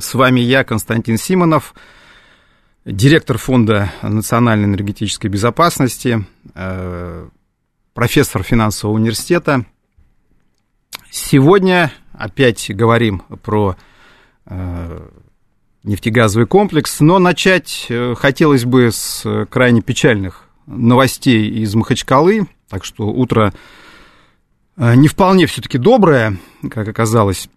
С 0.00 0.14
вами 0.14 0.40
я, 0.40 0.64
Константин 0.64 1.18
Симонов, 1.18 1.74
директор 2.84 3.38
Фонда 3.38 3.92
национальной 4.02 4.66
энергетической 4.66 5.28
безопасности, 5.28 6.26
э, 6.54 7.28
профессор 7.92 8.42
финансового 8.42 8.96
университета. 8.96 9.64
Сегодня 11.10 11.92
опять 12.12 12.70
говорим 12.74 13.20
про 13.42 13.76
э, 14.46 15.08
нефтегазовый 15.82 16.46
комплекс, 16.46 17.00
но 17.00 17.18
начать 17.18 17.86
э, 17.88 18.14
хотелось 18.16 18.64
бы 18.64 18.90
с 18.92 19.46
крайне 19.50 19.80
печальных 19.82 20.44
новостей 20.66 21.48
из 21.48 21.74
Махачкалы, 21.74 22.48
так 22.68 22.84
что 22.84 23.08
утро 23.08 23.52
не 24.76 25.06
вполне 25.06 25.46
все-таки 25.46 25.78
доброе, 25.78 26.38
как 26.70 26.88
оказалось. 26.88 27.48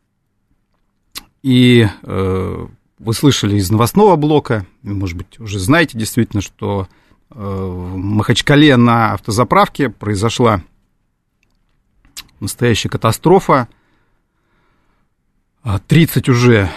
И 1.44 1.88
э, 2.04 2.68
вы 3.00 3.14
слышали 3.14 3.58
из 3.58 3.70
новостного 3.70 4.16
блока, 4.16 4.66
может 4.82 5.18
быть, 5.18 5.40
уже 5.40 5.60
знаете 5.60 5.98
действительно, 5.98 6.42
что 6.42 6.88
э, 7.30 7.36
в 7.36 7.96
Махачкале 7.96 8.76
на 8.78 9.14
автозаправке 9.14 9.90
произошла 9.90 10.62
настоящая 12.40 12.90
катастрофа. 12.90 13.68
30 15.88 16.30
уже 16.30 16.70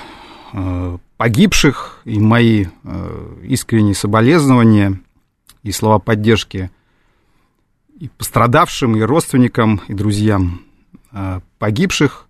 э, 0.53 0.99
погибших, 1.17 2.01
и 2.05 2.19
мои 2.19 2.67
э, 2.83 3.37
искренние 3.45 3.95
соболезнования 3.95 5.01
и 5.63 5.71
слова 5.71 5.99
поддержки 5.99 6.71
и 8.01 8.09
пострадавшим, 8.09 8.97
и 8.97 9.03
родственникам, 9.03 9.81
и 9.87 9.95
друзьям 9.95 10.63
э, 11.13 11.41
погибших. 11.59 12.27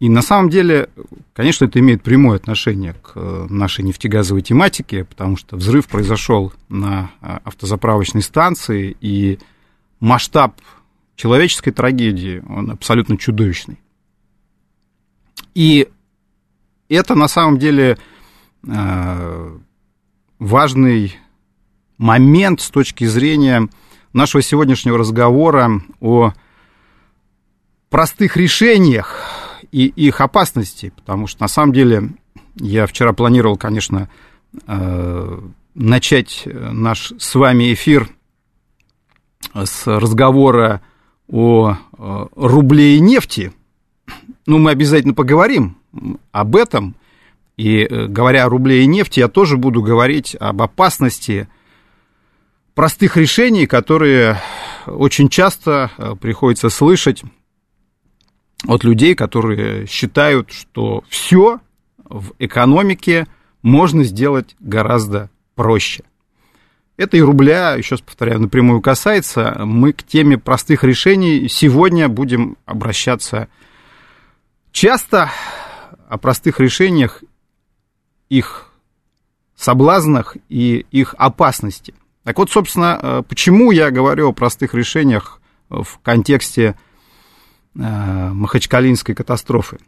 И 0.00 0.08
на 0.08 0.22
самом 0.22 0.48
деле, 0.48 0.88
конечно, 1.34 1.66
это 1.66 1.78
имеет 1.78 2.02
прямое 2.02 2.36
отношение 2.36 2.94
к 2.94 3.12
э, 3.16 3.46
нашей 3.50 3.84
нефтегазовой 3.84 4.40
тематике, 4.40 5.04
потому 5.04 5.36
что 5.36 5.56
взрыв 5.56 5.88
произошел 5.88 6.54
на 6.70 7.10
э, 7.20 7.38
автозаправочной 7.44 8.22
станции, 8.22 8.96
и 9.02 9.38
масштаб 10.00 10.58
человеческой 11.16 11.72
трагедии, 11.72 12.42
он 12.48 12.70
абсолютно 12.70 13.18
чудовищный. 13.18 13.78
И 15.54 15.88
это 16.88 17.14
на 17.14 17.28
самом 17.28 17.58
деле 17.58 17.98
э, 18.66 19.58
важный 20.38 21.16
момент 21.98 22.62
с 22.62 22.70
точки 22.70 23.04
зрения 23.04 23.68
нашего 24.14 24.42
сегодняшнего 24.42 24.96
разговора 24.96 25.82
о 26.00 26.32
простых 27.90 28.38
решениях, 28.38 29.39
и 29.72 29.86
их 29.86 30.20
опасности, 30.20 30.92
потому 30.96 31.26
что 31.26 31.42
на 31.42 31.48
самом 31.48 31.72
деле 31.72 32.10
я 32.56 32.86
вчера 32.86 33.12
планировал, 33.12 33.56
конечно, 33.56 34.08
э, 34.66 35.40
начать 35.74 36.42
наш 36.46 37.12
с 37.18 37.34
вами 37.34 37.72
эфир 37.72 38.08
с 39.54 39.86
разговора 39.86 40.82
о 41.28 41.72
э, 41.72 42.26
рубле 42.34 42.96
и 42.96 43.00
нефти. 43.00 43.52
Ну, 44.46 44.58
мы 44.58 44.72
обязательно 44.72 45.14
поговорим 45.14 45.76
об 46.32 46.56
этом. 46.56 46.96
И 47.56 47.82
э, 47.82 48.06
говоря 48.06 48.46
о 48.46 48.48
рубле 48.48 48.82
и 48.82 48.86
нефти, 48.86 49.20
я 49.20 49.28
тоже 49.28 49.56
буду 49.56 49.82
говорить 49.82 50.36
об 50.38 50.62
опасности 50.62 51.48
простых 52.74 53.16
решений, 53.16 53.66
которые 53.66 54.40
очень 54.86 55.28
часто 55.28 55.90
приходится 56.20 56.70
слышать 56.70 57.22
от 58.66 58.84
людей, 58.84 59.14
которые 59.14 59.86
считают, 59.86 60.50
что 60.50 61.04
все 61.08 61.60
в 62.04 62.32
экономике 62.38 63.26
можно 63.62 64.04
сделать 64.04 64.56
гораздо 64.60 65.30
проще. 65.54 66.04
Это 66.96 67.16
и 67.16 67.22
рубля, 67.22 67.74
еще 67.74 67.94
раз 67.94 68.02
повторяю, 68.02 68.40
напрямую 68.40 68.82
касается. 68.82 69.62
Мы 69.64 69.92
к 69.94 70.02
теме 70.02 70.36
простых 70.36 70.84
решений 70.84 71.48
сегодня 71.48 72.08
будем 72.08 72.58
обращаться 72.66 73.48
часто 74.70 75.30
о 76.08 76.18
простых 76.18 76.60
решениях, 76.60 77.22
их 78.28 78.70
соблазнах 79.56 80.36
и 80.48 80.86
их 80.90 81.14
опасности. 81.16 81.94
Так 82.24 82.38
вот, 82.38 82.50
собственно, 82.50 82.98
э, 83.00 83.22
почему 83.26 83.70
я 83.70 83.90
говорю 83.90 84.28
о 84.28 84.32
простых 84.32 84.74
решениях 84.74 85.40
в 85.70 85.98
контексте 86.02 86.76
Махачкалинской 87.74 89.14
катастрофы. 89.14 89.78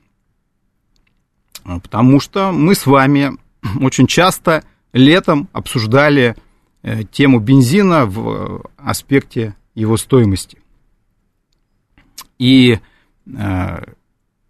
Потому 1.65 2.21
что 2.21 2.53
мы 2.53 2.75
с 2.75 2.87
вами 2.87 3.33
очень 3.81 4.07
часто 4.07 4.65
летом 4.93 5.49
обсуждали 5.53 6.37
э, 6.83 7.05
тему 7.05 7.41
бензина 7.41 8.07
в 8.07 8.65
аспекте 8.77 9.55
его 9.75 9.97
стоимости. 9.97 10.59
И 12.39 12.79
э, 13.27 13.85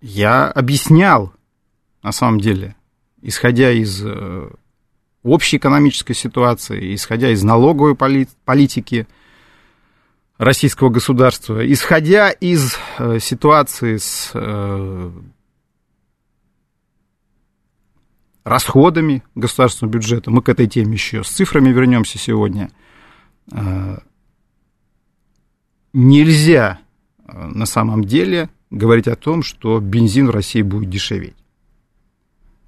я 0.00 0.50
объяснял, 0.50 1.32
на 2.02 2.12
самом 2.12 2.40
деле, 2.40 2.74
исходя 3.20 3.70
из 3.70 4.04
общей 5.22 5.58
экономической 5.58 6.14
ситуации, 6.14 6.94
исходя 6.94 7.30
из 7.30 7.42
налоговой 7.42 7.94
политики, 7.94 9.06
российского 10.38 10.88
государства, 10.88 11.64
исходя 11.70 12.30
из 12.30 12.76
э, 12.98 13.18
ситуации 13.20 13.96
с 13.96 14.30
э, 14.34 15.10
расходами 18.44 19.22
государственного 19.34 19.94
бюджета, 19.94 20.30
мы 20.30 20.42
к 20.42 20.48
этой 20.48 20.66
теме 20.66 20.94
еще 20.94 21.22
с 21.22 21.28
цифрами 21.28 21.70
вернемся 21.70 22.18
сегодня, 22.18 22.70
э, 23.52 23.98
нельзя 25.92 26.80
э, 27.26 27.46
на 27.46 27.66
самом 27.66 28.04
деле 28.04 28.48
говорить 28.70 29.08
о 29.08 29.16
том, 29.16 29.42
что 29.42 29.80
бензин 29.80 30.28
в 30.28 30.30
России 30.30 30.62
будет 30.62 30.90
дешеветь. 30.90 31.36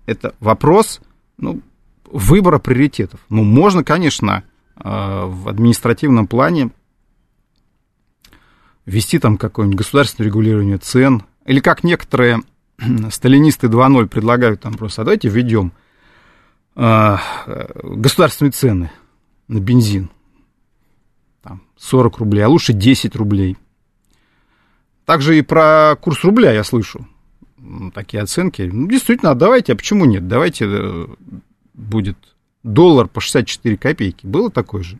Это 0.06 0.34
вопрос 0.38 1.00
ну, 1.38 1.62
выбора 2.04 2.58
приоритетов. 2.58 3.20
Ну, 3.30 3.42
можно, 3.42 3.82
конечно, 3.82 4.44
э, 4.76 4.80
в 4.84 5.48
административном 5.48 6.26
плане 6.26 6.70
ввести 8.86 9.18
там 9.18 9.38
какое-нибудь 9.38 9.78
государственное 9.78 10.28
регулирование 10.28 10.78
цен, 10.78 11.22
или 11.46 11.60
как 11.60 11.84
некоторые 11.84 12.40
сталинисты 13.10 13.68
2.0 13.68 14.06
предлагают 14.08 14.60
там 14.60 14.74
просто, 14.74 15.02
а 15.02 15.04
давайте 15.04 15.28
введем 15.28 15.72
э, 16.76 17.16
государственные 17.82 18.52
цены 18.52 18.90
на 19.48 19.58
бензин. 19.58 20.10
Там 21.42 21.62
40 21.76 22.18
рублей, 22.18 22.42
а 22.42 22.48
лучше 22.48 22.72
10 22.72 23.14
рублей. 23.16 23.56
Также 25.04 25.38
и 25.38 25.42
про 25.42 25.96
курс 26.00 26.24
рубля 26.24 26.52
я 26.52 26.64
слышу 26.64 27.06
такие 27.94 28.22
оценки. 28.22 28.62
Ну, 28.62 28.88
действительно, 28.88 29.30
а 29.30 29.34
давайте, 29.34 29.72
а 29.72 29.76
почему 29.76 30.04
нет? 30.04 30.28
Давайте 30.28 30.66
э, 30.68 31.06
будет 31.74 32.16
доллар 32.62 33.08
по 33.08 33.20
64 33.20 33.76
копейки. 33.76 34.26
Было 34.26 34.50
такое 34.50 34.82
же? 34.82 34.98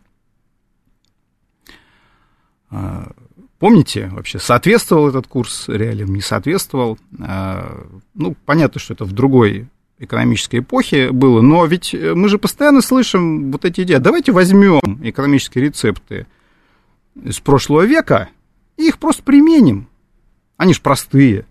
Помните 3.59 4.09
вообще, 4.13 4.39
соответствовал 4.39 5.09
этот 5.09 5.27
курс 5.27 5.69
реалиям, 5.69 6.15
не 6.15 6.21
соответствовал? 6.21 6.99
А, 7.21 7.87
ну, 8.15 8.37
понятно, 8.45 8.81
что 8.81 8.95
это 8.95 9.05
в 9.05 9.13
другой 9.13 9.69
экономической 9.99 10.59
эпохе 10.59 11.13
было, 11.13 11.41
но 11.41 11.65
ведь 11.65 11.95
мы 11.95 12.29
же 12.29 12.39
постоянно 12.39 12.83
слышим 12.83 13.53
вот 13.53 13.65
эти 13.65 13.83
идеи. 13.83 13.97
Давайте 13.97 14.33
возьмем 14.33 14.81
экономические 15.03 15.65
рецепты 15.65 16.27
с 17.15 17.39
прошлого 17.41 17.83
века 17.83 18.29
и 18.77 18.89
их 18.89 18.99
просто 18.99 19.23
применим. 19.23 19.89
Они 20.57 20.75
же 20.75 20.81
простые. 20.81 21.47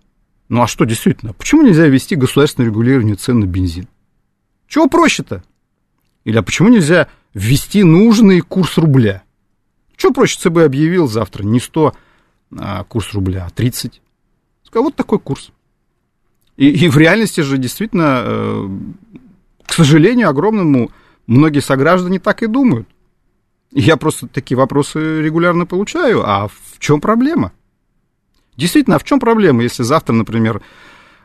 Ну 0.50 0.62
а 0.62 0.68
что 0.68 0.86
действительно? 0.86 1.34
Почему 1.34 1.62
нельзя 1.62 1.88
ввести 1.88 2.16
государственное 2.16 2.68
регулирование 2.68 3.16
цен 3.16 3.40
на 3.40 3.46
бензин? 3.46 3.88
Чего 4.68 4.88
проще-то? 4.88 5.44
Или 6.26 6.38
а 6.38 6.44
почему 6.44 6.70
нельзя 6.70 7.08
ввести 7.34 7.84
нужный 7.84 8.42
курс 8.42 8.78
рубля? 8.78 9.24
Что 10.04 10.12
проще 10.12 10.38
ЦБ 10.38 10.58
объявил 10.58 11.08
завтра? 11.08 11.44
Не 11.44 11.62
100 11.62 11.94
а, 12.58 12.84
курс 12.84 13.14
рубля, 13.14 13.46
а 13.48 13.50
30. 13.50 14.02
Сказал, 14.66 14.84
вот 14.84 14.96
такой 14.96 15.18
курс. 15.18 15.52
И, 16.58 16.68
и 16.68 16.90
в 16.90 16.98
реальности 16.98 17.40
же 17.40 17.58
действительно, 17.58 18.22
э, 18.26 18.68
к 19.66 19.72
сожалению, 19.72 20.28
огромному, 20.28 20.92
многие 21.26 21.62
сограждане 21.62 22.20
так 22.20 22.44
и 22.44 22.48
думают. 22.48 22.86
Я 23.72 23.96
просто 23.96 24.28
такие 24.28 24.58
вопросы 24.58 25.22
регулярно 25.22 25.66
получаю. 25.66 26.30
А 26.30 26.50
в 26.50 26.80
чем 26.80 27.00
проблема? 27.00 27.54
Действительно, 28.58 28.98
а 28.98 29.00
в 29.00 29.06
чем 29.06 29.22
проблема, 29.22 29.64
если 29.64 29.84
завтра, 29.84 30.12
например, 30.12 30.62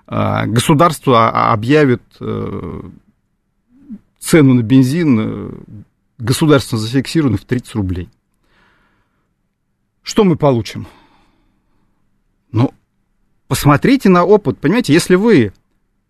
а, 0.07 0.47
государство 0.47 1.51
объявит 1.53 2.03
э, 2.21 2.81
цену 4.21 4.55
на 4.55 4.63
бензин 4.63 5.19
э, 5.19 5.51
государственно 6.19 6.81
зафиксированную 6.81 7.41
в 7.41 7.45
30 7.45 7.75
рублей? 7.75 8.09
Что 10.09 10.25
мы 10.25 10.37
получим? 10.37 10.87
Ну, 12.51 12.73
посмотрите 13.47 14.09
на 14.09 14.25
опыт. 14.25 14.59
Понимаете, 14.59 14.95
если 14.95 15.17
вы 15.17 15.53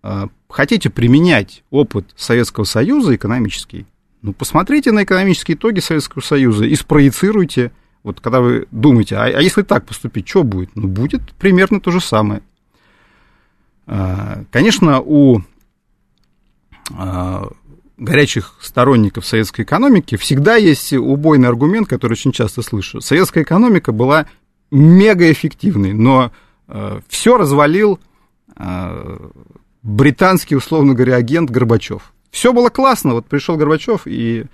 э, 0.05 0.27
хотите 0.49 0.89
применять 0.89 1.65
опыт 1.71 2.07
Советского 2.15 2.63
Союза 2.63 3.17
экономический, 3.17 3.87
ну, 4.23 4.33
посмотрите 4.33 4.93
на 4.93 5.03
экономические 5.03 5.57
итоги 5.57 5.81
Советского 5.81 6.23
Союза 6.23 6.65
и 6.65 6.77
спроецируйте, 6.77 7.73
вот 8.05 8.21
когда 8.21 8.41
вы 8.41 8.69
думаете, 8.71 9.17
а, 9.17 9.25
а 9.25 9.43
если 9.43 9.63
так 9.63 9.85
поступить, 9.85 10.29
что 10.29 10.45
будет? 10.45 10.77
Ну, 10.77 10.87
будет 10.87 11.33
примерно 11.33 11.81
то 11.81 11.91
же 11.91 12.01
самое. 12.01 12.43
А, 13.89 14.45
конечно, 14.53 15.01
у 15.01 15.43
а, 16.93 17.51
горячих 17.99 18.55
сторонников 18.61 19.27
советской 19.27 19.63
экономики 19.63 20.17
всегда 20.17 20.57
есть 20.57 20.93
убойный 20.93 21.49
аргумент, 21.49 21.89
который 21.89 22.13
очень 22.13 22.33
часто 22.33 22.63
слышу. 22.63 23.01
Советская 23.01 23.43
экономика 23.43 23.93
была 23.93 24.27
мегаэффективной, 24.71 25.93
но 25.93 26.31
э, 26.69 27.01
все 27.09 27.37
развалил 27.37 27.99
э, 28.57 29.19
британский, 29.83 30.57
условно 30.57 30.95
говоря, 30.95 31.17
агент 31.17 31.51
Горбачев. 31.51 32.13
Все 32.31 32.53
было 32.53 32.69
классно, 32.69 33.15
вот 33.15 33.27
пришел 33.27 33.57
Горбачев 33.57 34.03
и 34.07 34.45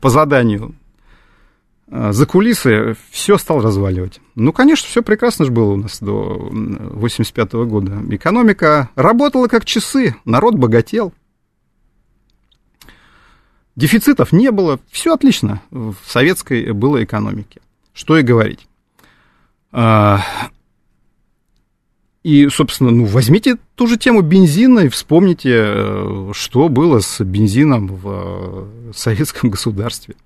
по 0.00 0.08
заданию 0.08 0.74
э, 1.88 2.12
за 2.12 2.26
кулисы 2.26 2.96
все 3.10 3.36
стал 3.36 3.60
разваливать. 3.60 4.20
Ну, 4.34 4.52
конечно, 4.52 4.88
все 4.88 5.02
прекрасно 5.02 5.44
же 5.44 5.50
было 5.50 5.72
у 5.72 5.76
нас 5.76 5.98
до 6.00 6.48
85 6.50 7.52
года. 7.66 7.98
Экономика 8.10 8.88
работала 8.94 9.46
как 9.48 9.64
часы, 9.66 10.16
народ 10.24 10.54
богател. 10.54 11.12
Дефицитов 13.78 14.32
не 14.32 14.50
было, 14.50 14.80
все 14.90 15.14
отлично 15.14 15.62
в 15.70 15.94
советской 16.04 16.72
было 16.72 17.04
экономике. 17.04 17.60
Что 17.94 18.18
и 18.18 18.22
говорить. 18.22 18.66
А, 19.70 20.20
и, 22.24 22.48
собственно, 22.48 22.90
ну, 22.90 23.04
возьмите 23.04 23.56
ту 23.76 23.86
же 23.86 23.96
тему 23.96 24.22
бензина 24.22 24.80
и 24.80 24.88
вспомните, 24.88 25.52
э, 25.54 26.30
что 26.34 26.68
было 26.68 26.98
с 26.98 27.22
бензином 27.24 27.86
в 27.86 28.08
э, 28.08 28.92
советском 28.96 29.48
государстве. 29.50 30.16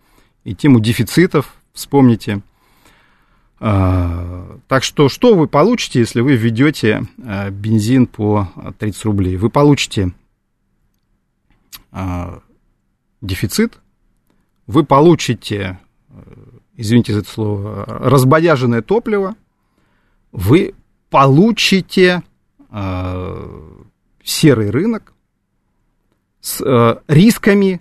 И 0.44 0.54
тему 0.54 0.80
дефицитов 0.80 1.54
вспомните. 1.74 2.40
А, 3.60 4.60
так 4.66 4.82
что, 4.82 5.10
что 5.10 5.34
вы 5.34 5.46
получите, 5.46 5.98
если 5.98 6.22
вы 6.22 6.36
введете 6.36 7.02
э, 7.22 7.50
бензин 7.50 8.06
по 8.06 8.48
30 8.78 9.04
рублей? 9.04 9.36
Вы 9.36 9.50
получите 9.50 10.14
а, 11.90 12.40
дефицит, 13.22 13.78
вы 14.66 14.84
получите, 14.84 15.78
извините 16.76 17.14
за 17.14 17.20
это 17.20 17.30
слово, 17.30 17.84
разбодяженное 17.86 18.82
топливо, 18.82 19.34
вы 20.32 20.74
получите 21.08 22.22
э, 22.70 23.72
серый 24.22 24.70
рынок 24.70 25.14
с 26.40 26.60
э, 26.60 27.00
рисками 27.08 27.80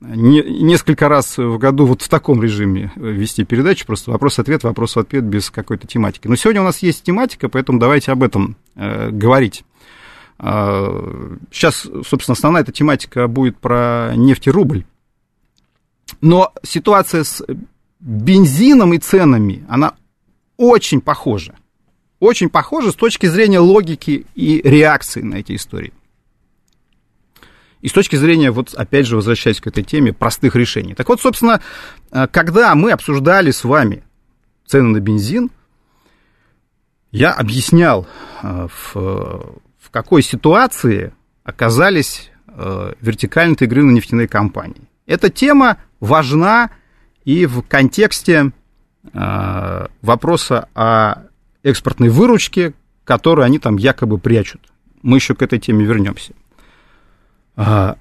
не, 0.00 0.42
несколько 0.42 1.08
раз 1.08 1.38
в 1.38 1.58
году 1.58 1.86
вот 1.86 2.02
в 2.02 2.08
таком 2.08 2.42
режиме 2.42 2.92
вести 2.96 3.44
передачу, 3.44 3.86
просто 3.86 4.10
вопрос-ответ, 4.10 4.62
вопрос-ответ 4.64 5.24
без 5.24 5.50
какой-то 5.50 5.86
тематики. 5.86 6.28
Но 6.28 6.36
сегодня 6.36 6.60
у 6.60 6.64
нас 6.64 6.78
есть 6.78 7.02
тематика, 7.02 7.48
поэтому 7.48 7.78
давайте 7.78 8.12
об 8.12 8.22
этом 8.22 8.56
э, 8.76 9.10
говорить. 9.10 9.64
Э, 10.38 11.36
сейчас, 11.50 11.86
собственно, 12.06 12.34
основная 12.34 12.62
эта 12.62 12.72
тематика 12.72 13.28
будет 13.28 13.58
про 13.58 14.12
нефть 14.16 14.46
и 14.46 14.50
рубль. 14.50 14.84
Но 16.20 16.52
ситуация 16.62 17.24
с 17.24 17.44
бензином 18.00 18.92
и 18.92 18.98
ценами, 18.98 19.64
она 19.68 19.94
очень 20.56 21.00
похожа. 21.00 21.54
Очень 22.20 22.48
похожа 22.48 22.92
с 22.92 22.94
точки 22.94 23.26
зрения 23.26 23.58
логики 23.58 24.26
и 24.34 24.60
реакции 24.62 25.22
на 25.22 25.36
эти 25.36 25.56
истории. 25.56 25.92
И 27.84 27.88
с 27.88 27.92
точки 27.92 28.16
зрения, 28.16 28.50
вот 28.50 28.72
опять 28.72 29.06
же, 29.06 29.16
возвращаясь 29.16 29.60
к 29.60 29.66
этой 29.66 29.84
теме, 29.84 30.14
простых 30.14 30.56
решений. 30.56 30.94
Так 30.94 31.06
вот, 31.10 31.20
собственно, 31.20 31.60
э, 32.10 32.26
когда 32.28 32.74
мы 32.74 32.92
обсуждали 32.92 33.50
с 33.50 33.62
вами 33.62 34.02
цены 34.64 34.88
на 34.88 35.00
бензин, 35.00 35.50
я 37.12 37.30
объяснял, 37.32 38.06
э, 38.42 38.68
в, 38.72 38.94
в 38.94 39.90
какой 39.90 40.22
ситуации 40.22 41.12
оказались 41.42 42.30
э, 42.46 42.94
вертикально 43.02 43.52
интегрированные 43.52 43.96
нефтяные 43.96 44.28
компании. 44.28 44.88
Эта 45.04 45.28
тема 45.28 45.76
важна 46.00 46.70
и 47.26 47.44
в 47.44 47.60
контексте 47.60 48.52
вопроса 50.00 50.70
о 50.74 51.24
экспортной 51.64 52.10
выручке, 52.10 52.74
которую 53.04 53.44
они 53.44 53.58
там 53.58 53.76
якобы 53.76 54.18
прячут. 54.18 54.60
Мы 55.02 55.16
еще 55.16 55.34
к 55.34 55.42
этой 55.42 55.58
теме 55.58 55.84
вернемся. 55.84 56.32
А, 57.56 57.96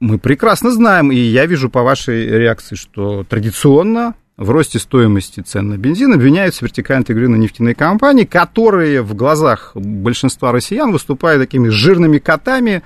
мы 0.00 0.18
прекрасно 0.18 0.72
знаем, 0.72 1.12
и 1.12 1.16
я 1.16 1.46
вижу 1.46 1.70
по 1.70 1.82
вашей 1.82 2.26
реакции, 2.26 2.74
что 2.74 3.24
традиционно 3.24 4.14
в 4.36 4.50
росте 4.50 4.78
стоимости 4.78 5.40
цен 5.40 5.68
на 5.68 5.76
бензин 5.76 6.12
обвиняются 6.12 6.64
вертикально 6.64 7.02
интегрированные 7.02 7.42
нефтяные 7.42 7.74
компании, 7.74 8.24
которые 8.24 9.02
в 9.02 9.14
глазах 9.14 9.72
большинства 9.74 10.52
россиян 10.52 10.90
выступают 10.90 11.42
такими 11.42 11.68
жирными 11.68 12.18
котами, 12.18 12.82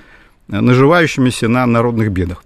наживающимися 0.48 1.48
на 1.48 1.66
народных 1.66 2.10
бедах. 2.12 2.44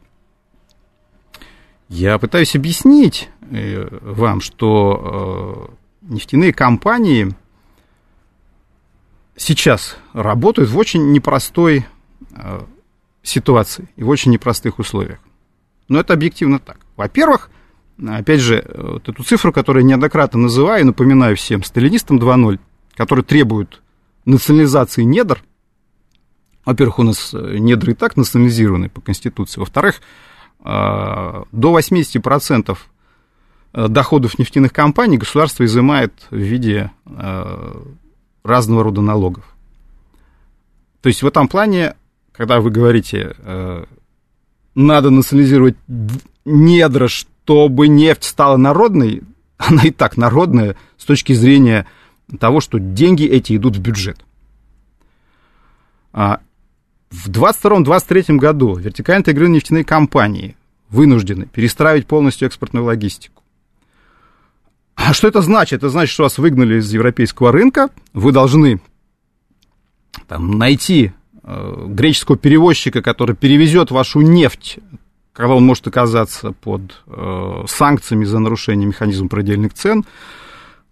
Я 1.89 2.19
пытаюсь 2.19 2.55
объяснить 2.55 3.29
э, 3.51 3.89
вам, 4.01 4.41
что 4.41 5.71
нефтяные 6.03 6.53
компании 6.53 7.35
сейчас 9.37 9.97
работают 10.13 10.71
в 10.71 10.79
очень 10.79 11.13
непростой 11.13 11.87
э, 12.33 12.61
ситуации 13.23 13.89
и 13.97 14.03
в 14.03 14.09
очень 14.09 14.33
непростых 14.33 14.79
условиях. 14.79 15.19
Но 15.89 16.01
это 16.01 16.15
объективно 16.15 16.59
так. 16.59 16.79
Во-первых, 16.97 17.51
опять 18.07 18.41
же, 18.41 18.65
вот 18.75 19.09
эту 19.09 19.23
цифру, 19.25 19.53
которую 19.53 19.83
я 19.83 19.89
неоднократно 19.89 20.39
называю, 20.41 20.87
напоминаю 20.87 21.37
всем, 21.37 21.63
сталинистам 21.63 22.19
2.0, 22.19 22.59
которые 22.95 23.25
требуют 23.25 23.83
национализации 24.25 25.03
недр, 25.03 25.43
во-первых, 26.65 26.99
у 26.99 27.03
нас 27.03 27.33
недры 27.33 27.93
и 27.93 27.95
так 27.95 28.17
национализированы 28.17 28.91
по 28.91 29.01
Конституции. 29.01 29.61
Во-вторых, 29.61 30.01
э, 30.63 31.43
до 31.51 31.73
80% 31.73 32.79
доходов 33.73 34.39
нефтяных 34.39 34.73
компаний 34.73 35.19
государство 35.19 35.65
изымает 35.65 36.13
в 36.31 36.37
виде 36.37 36.91
э, 37.07 37.83
разного 38.43 38.85
рода 38.85 39.01
налогов. 39.01 39.45
То 41.03 41.09
есть 41.09 41.23
в 41.23 41.27
этом 41.27 41.49
плане, 41.49 41.95
когда 42.33 42.61
вы 42.61 42.71
говорите, 42.71 43.35
э, 43.39 43.85
надо 44.75 45.11
национализировать 45.11 45.77
недра, 46.45 47.09
чтобы 47.09 47.89
нефть 47.89 48.25
стала 48.25 48.57
народной, 48.57 49.23
она 49.57 49.85
и 49.85 49.91
так 49.91 50.17
народная 50.17 50.77
с 50.97 51.05
точки 51.05 51.33
зрения 51.33 51.87
того, 52.39 52.61
что 52.61 52.79
деньги 52.79 53.25
эти 53.25 53.57
идут 53.57 53.77
в 53.77 53.81
бюджет. 53.81 54.19
А 56.13 56.41
в 57.11 57.29
2022-2023 57.29 58.37
году 58.37 58.75
вертикально 58.77 59.21
интегрированные 59.21 59.57
нефтяные 59.57 59.85
компании 59.85 60.57
вынуждены 60.89 61.47
перестраивать 61.47 62.07
полностью 62.07 62.47
экспортную 62.47 62.85
логистику. 62.85 63.40
А 65.07 65.15
что 65.15 65.29
это 65.29 65.41
значит? 65.41 65.79
Это 65.79 65.89
значит, 65.89 66.13
что 66.13 66.25
вас 66.25 66.39
выгнали 66.39 66.79
из 66.79 66.93
европейского 66.93 67.53
рынка, 67.53 67.89
вы 68.13 68.33
должны 68.33 68.81
там, 70.29 70.59
найти 70.59 71.13
э, 71.43 71.85
греческого 71.89 72.37
перевозчика, 72.37 73.01
который 73.01 73.35
перевезет 73.35 73.91
вашу 73.91 74.21
нефть, 74.21 74.79
когда 75.33 75.55
он 75.55 75.65
может 75.65 75.87
оказаться 75.87 76.53
под 76.53 77.03
э, 77.07 77.65
санкциями 77.67 78.25
за 78.25 78.39
нарушение 78.41 78.87
механизма 78.87 79.29
предельных 79.29 79.73
цен, 79.73 80.05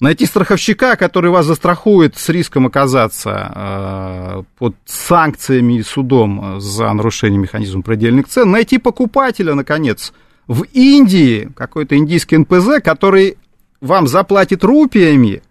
найти 0.00 0.24
страховщика, 0.24 0.96
который 0.96 1.30
вас 1.30 1.44
застрахует 1.44 2.16
с 2.16 2.28
риском 2.30 2.66
оказаться 2.66 3.52
э, 3.54 4.42
под 4.58 4.74
санкциями 4.86 5.74
и 5.74 5.82
судом 5.82 6.60
за 6.60 6.90
нарушение 6.94 7.38
механизма 7.38 7.82
предельных 7.82 8.26
цен, 8.28 8.50
найти 8.50 8.78
покупателя, 8.78 9.54
наконец, 9.54 10.14
в 10.46 10.62
Индии, 10.72 11.52
какой-то 11.54 11.96
индийский 11.98 12.38
НПЗ, 12.38 12.82
который 12.82 13.36
вам 13.80 14.06
заплатит 14.06 14.64
рупиями, 14.64 15.42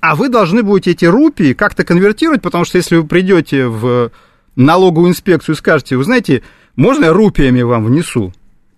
а 0.00 0.14
вы 0.14 0.28
должны 0.28 0.62
будете 0.62 0.90
эти 0.90 1.04
рупии 1.04 1.54
как-то 1.54 1.84
конвертировать, 1.84 2.42
потому 2.42 2.64
что 2.64 2.78
если 2.78 2.96
вы 2.96 3.06
придете 3.06 3.66
в 3.66 4.10
налоговую 4.56 5.10
инспекцию 5.10 5.54
и 5.54 5.58
скажете, 5.58 5.96
вы 5.96 6.04
знаете, 6.04 6.42
можно 6.76 7.06
я 7.06 7.12
рупиями 7.12 7.62
вам 7.62 7.86
внесу? 7.86 8.32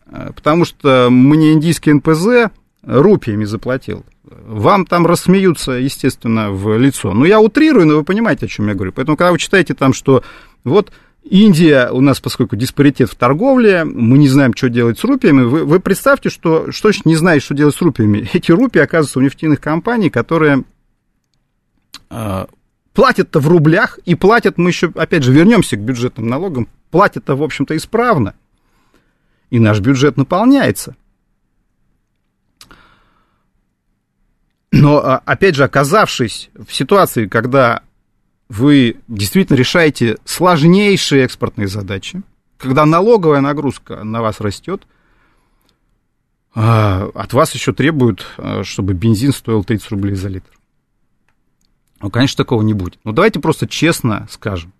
Э, 0.07 0.31
потому 0.35 0.65
что 0.65 1.09
мне 1.11 1.53
индийский 1.53 1.93
НПЗ 1.93 2.53
рупиями 2.83 3.45
заплатил. 3.45 4.05
Вам 4.25 4.87
там 4.87 5.07
рассмеются, 5.07 5.73
естественно, 5.73 6.51
в 6.51 6.79
лицо. 6.79 7.13
Ну, 7.13 7.25
я 7.25 7.41
утрирую, 7.41 7.87
но 7.87 7.97
вы 7.97 8.05
понимаете, 8.05 8.47
о 8.47 8.49
чем 8.49 8.69
я 8.69 8.75
говорю. 8.75 8.93
Поэтому, 8.93 9.17
когда 9.17 9.33
вы 9.33 9.39
читаете 9.39 9.75
там, 9.75 9.93
что 9.93 10.23
вот 10.65 10.93
Индия 11.25 11.89
у 11.91 12.01
нас, 12.01 12.21
поскольку 12.21 12.57
диспаритет 12.57 13.09
в 13.09 13.15
торговле, 13.15 13.85
мы 13.85 14.19
не 14.19 14.29
знаем, 14.29 14.55
что 14.55 14.69
делать 14.69 14.99
с 14.99 15.05
рупиями. 15.05 15.43
Вы, 15.43 15.65
вы 15.65 15.79
представьте, 15.79 16.31
что, 16.31 16.73
что 16.73 16.89
значит 16.89 17.07
не 17.07 17.15
знаешь, 17.15 17.45
что 17.45 17.55
делать 17.55 17.75
с 17.77 17.81
рупиями. 17.81 18.29
Эти 18.33 18.51
рупии 18.51 18.81
оказываются 18.81 19.21
у 19.21 19.23
нефтяных 19.23 19.61
компаний, 19.61 20.11
которые 20.11 20.65
э, 22.11 22.47
платят-то 22.93 23.39
в 23.39 23.49
рублях, 23.49 23.99
и 24.05 24.15
платят, 24.17 24.59
мы 24.59 24.71
еще, 24.71 24.93
опять 24.97 25.23
же, 25.23 25.33
вернемся 25.33 25.77
к 25.77 25.81
бюджетным 25.81 26.27
налогам, 26.27 26.69
платят-то, 26.91 27.37
в 27.37 27.43
общем-то, 27.43 27.77
исправно. 27.77 28.35
И 29.51 29.61
наш 29.61 29.81
бюджет 29.81 30.17
наполняется. 30.17 30.97
Но, 34.73 34.99
а, 34.99 35.23
опять 35.25 35.55
же, 35.55 35.65
оказавшись 35.65 36.51
в 36.55 36.73
ситуации, 36.73 37.27
когда 37.27 37.83
вы 38.53 38.97
действительно 39.09 39.57
решаете 39.57 40.19
сложнейшие 40.27 41.25
экспортные 41.25 41.69
задачи, 41.69 42.21
когда 42.59 42.85
налоговая 42.85 43.41
нагрузка 43.41 44.05
на 44.05 44.21
вас 44.21 44.43
растет, 44.43 44.87
а, 46.55 47.11
от 47.15 47.33
вас 47.33 47.55
еще 47.55 47.73
требуют, 47.73 48.27
а, 48.37 48.63
чтобы 48.63 48.93
бензин 48.93 49.33
стоил 49.33 49.65
30 49.65 49.89
рублей 49.93 50.15
за 50.17 50.29
литр. 50.29 50.51
Ну, 52.03 52.11
конечно, 52.11 52.45
такого 52.45 52.61
не 52.61 52.75
будет. 52.75 52.99
Но 53.05 53.13
давайте 53.13 53.41
просто 53.41 53.67
честно 53.67 54.27
скажем. 54.31 54.75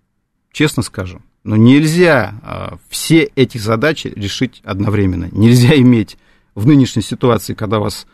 Честно 0.51 0.83
скажем. 0.83 1.23
Но 1.43 1.55
нельзя 1.55 2.35
а, 2.43 2.77
все 2.89 3.23
эти 3.35 3.57
задачи 3.57 4.13
решить 4.15 4.61
одновременно. 4.63 5.29
Нельзя 5.31 5.75
иметь 5.77 6.19
в 6.53 6.67
нынешней 6.67 7.01
ситуации, 7.01 7.55
когда 7.55 7.79
вас 7.79 8.05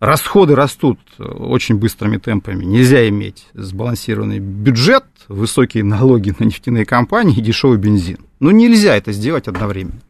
расходы 0.00 0.54
растут 0.54 0.98
очень 1.18 1.76
быстрыми 1.76 2.18
темпами. 2.18 2.64
Нельзя 2.64 3.08
иметь 3.08 3.46
сбалансированный 3.54 4.38
бюджет, 4.38 5.04
высокие 5.28 5.84
налоги 5.84 6.34
на 6.38 6.44
нефтяные 6.44 6.84
компании 6.84 7.36
и 7.36 7.42
дешевый 7.42 7.78
бензин. 7.78 8.18
Ну, 8.40 8.50
нельзя 8.50 8.96
это 8.96 9.12
сделать 9.12 9.48
одновременно. 9.48 10.00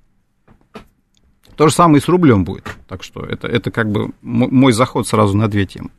То 1.56 1.66
же 1.66 1.74
самое 1.74 1.98
и 1.98 2.00
с 2.00 2.08
рублем 2.08 2.44
будет. 2.44 2.64
Так 2.86 3.02
что 3.02 3.20
это, 3.20 3.48
это 3.48 3.70
как 3.70 3.90
бы 3.90 4.12
мой 4.22 4.72
заход 4.72 5.08
сразу 5.08 5.36
на 5.36 5.48
две 5.48 5.66
темы. 5.66 5.90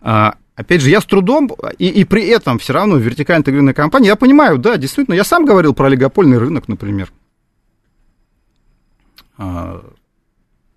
А, 0.00 0.36
опять 0.54 0.80
же, 0.80 0.90
я 0.90 1.00
с 1.00 1.04
трудом, 1.04 1.50
и, 1.78 1.88
и 1.88 2.04
при 2.04 2.26
этом 2.28 2.58
все 2.58 2.72
равно 2.72 2.96
вертикально 2.98 3.40
интегрированная 3.40 3.74
компания, 3.74 4.08
я 4.08 4.16
понимаю, 4.16 4.58
да, 4.58 4.76
действительно, 4.76 5.14
я 5.14 5.24
сам 5.24 5.44
говорил 5.44 5.74
про 5.74 5.86
олигопольный 5.86 6.38
рынок, 6.38 6.68
например. 6.68 7.10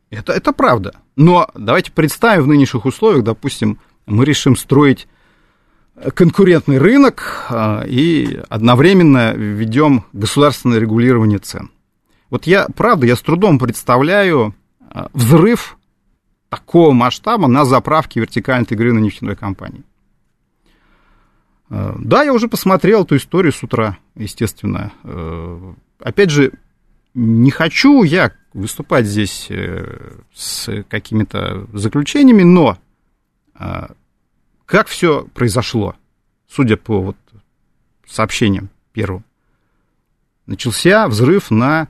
Это, 0.09 0.33
это 0.33 0.53
правда. 0.53 0.95
Но 1.15 1.49
давайте 1.53 1.91
представим 1.91 2.43
в 2.43 2.47
нынешних 2.47 2.85
условиях, 2.85 3.23
допустим, 3.23 3.79
мы 4.05 4.23
решим 4.23 4.55
строить 4.55 5.07
конкурентный 6.13 6.77
рынок 6.77 7.45
а, 7.49 7.83
и 7.85 8.39
одновременно 8.49 9.33
введем 9.33 10.05
государственное 10.13 10.79
регулирование 10.79 11.39
цен. 11.39 11.71
Вот 12.29 12.45
я, 12.45 12.67
правда, 12.75 13.07
я 13.07 13.15
с 13.15 13.21
трудом 13.21 13.57
представляю 13.57 14.55
а, 14.89 15.09
взрыв 15.13 15.77
такого 16.49 16.91
масштаба 16.91 17.47
на 17.47 17.65
заправке 17.65 18.19
вертикально 18.19 18.61
интегрированной 18.61 19.03
нефтяной 19.03 19.35
компании. 19.35 19.83
Да, 21.69 22.23
я 22.23 22.31
уже 22.31 22.47
посмотрел 22.47 23.03
эту 23.03 23.17
историю 23.17 23.51
с 23.51 23.61
утра, 23.61 23.97
естественно. 24.15 24.93
Опять 25.99 26.29
же, 26.29 26.53
не 27.17 27.49
хочу 27.49 28.03
я 28.03 28.31
выступать 28.53 29.07
здесь 29.07 29.47
э, 29.49 30.19
с 30.35 30.83
какими-то 30.87 31.67
заключениями, 31.73 32.43
но 32.43 32.77
а, 33.55 33.89
как 34.67 34.87
все 34.87 35.25
произошло, 35.33 35.95
судя 36.47 36.77
по 36.77 37.01
вот 37.01 37.17
сообщениям 38.07 38.69
первым, 38.93 39.25
начался 40.45 41.07
взрыв 41.07 41.49
на 41.49 41.87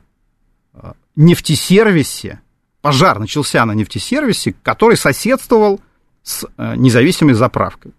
а, 0.73 0.93
нефтесервисе, 1.17 2.39
пожар 2.79 3.19
начался 3.19 3.65
на 3.65 3.73
нефтесервисе, 3.73 4.55
который 4.63 4.95
соседствовал 4.95 5.81
с 6.23 6.47
независимой 6.57 7.33
заправкой. 7.33 7.91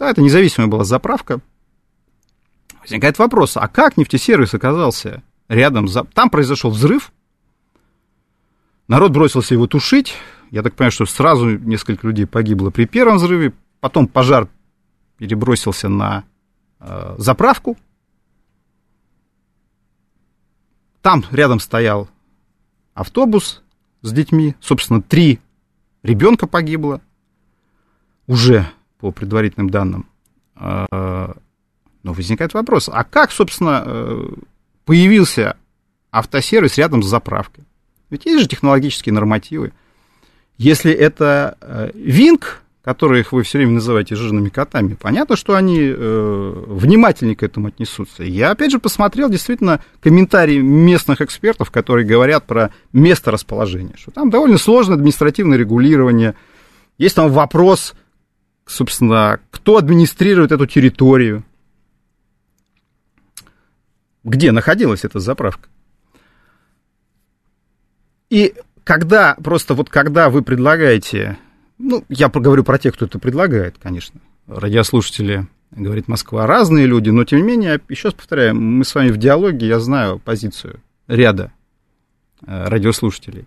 Да, 0.00 0.10
это 0.10 0.20
независимая 0.20 0.68
была 0.68 0.82
заправка. 0.82 1.40
Возникает 2.80 3.20
вопрос, 3.20 3.56
а 3.56 3.68
как 3.68 3.96
нефтесервис 3.96 4.52
оказался 4.52 5.22
рядом? 5.52 5.88
За... 5.88 6.04
Там 6.04 6.30
произошел 6.30 6.70
взрыв, 6.70 7.12
Народ 8.92 9.12
бросился 9.12 9.54
его 9.54 9.66
тушить. 9.66 10.14
Я 10.50 10.62
так 10.62 10.74
понимаю, 10.74 10.92
что 10.92 11.06
сразу 11.06 11.48
несколько 11.48 12.06
людей 12.06 12.26
погибло 12.26 12.70
при 12.70 12.84
первом 12.84 13.16
взрыве. 13.16 13.54
Потом 13.80 14.06
пожар 14.06 14.48
перебросился 15.16 15.88
на 15.88 16.24
э, 16.78 17.14
заправку. 17.16 17.78
Там 21.00 21.24
рядом 21.30 21.58
стоял 21.58 22.08
автобус 22.92 23.62
с 24.02 24.12
детьми. 24.12 24.56
Собственно, 24.60 25.00
три 25.00 25.40
ребенка 26.02 26.46
погибло. 26.46 27.00
Уже 28.26 28.68
по 28.98 29.10
предварительным 29.10 29.70
данным. 29.70 30.06
Э, 30.56 31.32
но 32.02 32.12
возникает 32.12 32.52
вопрос, 32.52 32.90
а 32.92 33.04
как, 33.04 33.30
собственно, 33.30 33.84
э, 33.86 34.28
появился 34.84 35.56
автосервис 36.10 36.78
рядом 36.78 37.02
с 37.02 37.06
заправкой? 37.06 37.64
Ведь 38.10 38.26
есть 38.26 38.40
же 38.40 38.48
технологические 38.48 39.12
нормативы. 39.12 39.72
Если 40.58 40.92
это 40.92 41.56
э, 41.60 41.90
Винг, 41.94 42.62
которых 42.84 43.32
вы 43.32 43.42
все 43.42 43.58
время 43.58 43.72
называете 43.72 44.16
жирными 44.16 44.48
котами, 44.48 44.94
понятно, 45.00 45.36
что 45.36 45.54
они 45.54 45.78
э, 45.80 46.64
внимательнее 46.66 47.36
к 47.36 47.42
этому 47.42 47.68
отнесутся. 47.68 48.24
Я, 48.24 48.50
опять 48.50 48.72
же, 48.72 48.78
посмотрел 48.78 49.30
действительно 49.30 49.80
комментарии 50.00 50.58
местных 50.58 51.20
экспертов, 51.20 51.70
которые 51.70 52.06
говорят 52.06 52.46
про 52.46 52.70
место 52.92 53.30
расположения, 53.30 53.94
что 53.96 54.10
там 54.10 54.30
довольно 54.30 54.58
сложное 54.58 54.96
административное 54.96 55.56
регулирование, 55.56 56.34
Есть 56.98 57.16
там 57.16 57.30
вопрос, 57.30 57.94
собственно, 58.66 59.40
кто 59.50 59.76
администрирует 59.76 60.52
эту 60.52 60.66
территорию, 60.66 61.44
где 64.24 64.52
находилась 64.52 65.04
эта 65.04 65.20
заправка. 65.20 65.68
И 68.30 68.54
когда, 68.84 69.34
просто 69.42 69.74
вот 69.74 69.90
когда 69.90 70.30
вы 70.30 70.42
предлагаете, 70.42 71.38
ну, 71.78 72.04
я 72.08 72.28
поговорю 72.28 72.64
про 72.64 72.78
тех, 72.78 72.94
кто 72.94 73.06
это 73.06 73.18
предлагает, 73.18 73.76
конечно, 73.78 74.20
радиослушатели, 74.46 75.46
говорит 75.70 76.08
Москва, 76.08 76.46
разные 76.46 76.86
люди, 76.86 77.10
но 77.10 77.24
тем 77.24 77.40
не 77.40 77.44
менее, 77.44 77.80
еще 77.88 78.08
раз 78.08 78.14
повторяю, 78.14 78.54
мы 78.54 78.84
с 78.84 78.94
вами 78.94 79.10
в 79.10 79.16
диалоге, 79.16 79.66
я 79.66 79.80
знаю 79.80 80.18
позицию 80.18 80.80
ряда 81.06 81.52
э, 82.46 82.68
радиослушателей. 82.68 83.46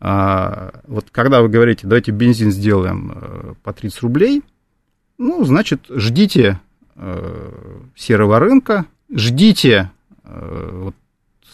А, 0.00 0.80
вот 0.86 1.06
когда 1.10 1.42
вы 1.42 1.48
говорите, 1.48 1.86
давайте 1.86 2.12
бензин 2.12 2.52
сделаем 2.52 3.12
э, 3.14 3.54
по 3.62 3.72
30 3.72 4.00
рублей, 4.02 4.42
ну, 5.18 5.44
значит, 5.44 5.86
ждите 5.88 6.60
э, 6.94 7.80
серого 7.96 8.38
рынка, 8.38 8.86
ждите, 9.12 9.90
вот, 10.28 10.94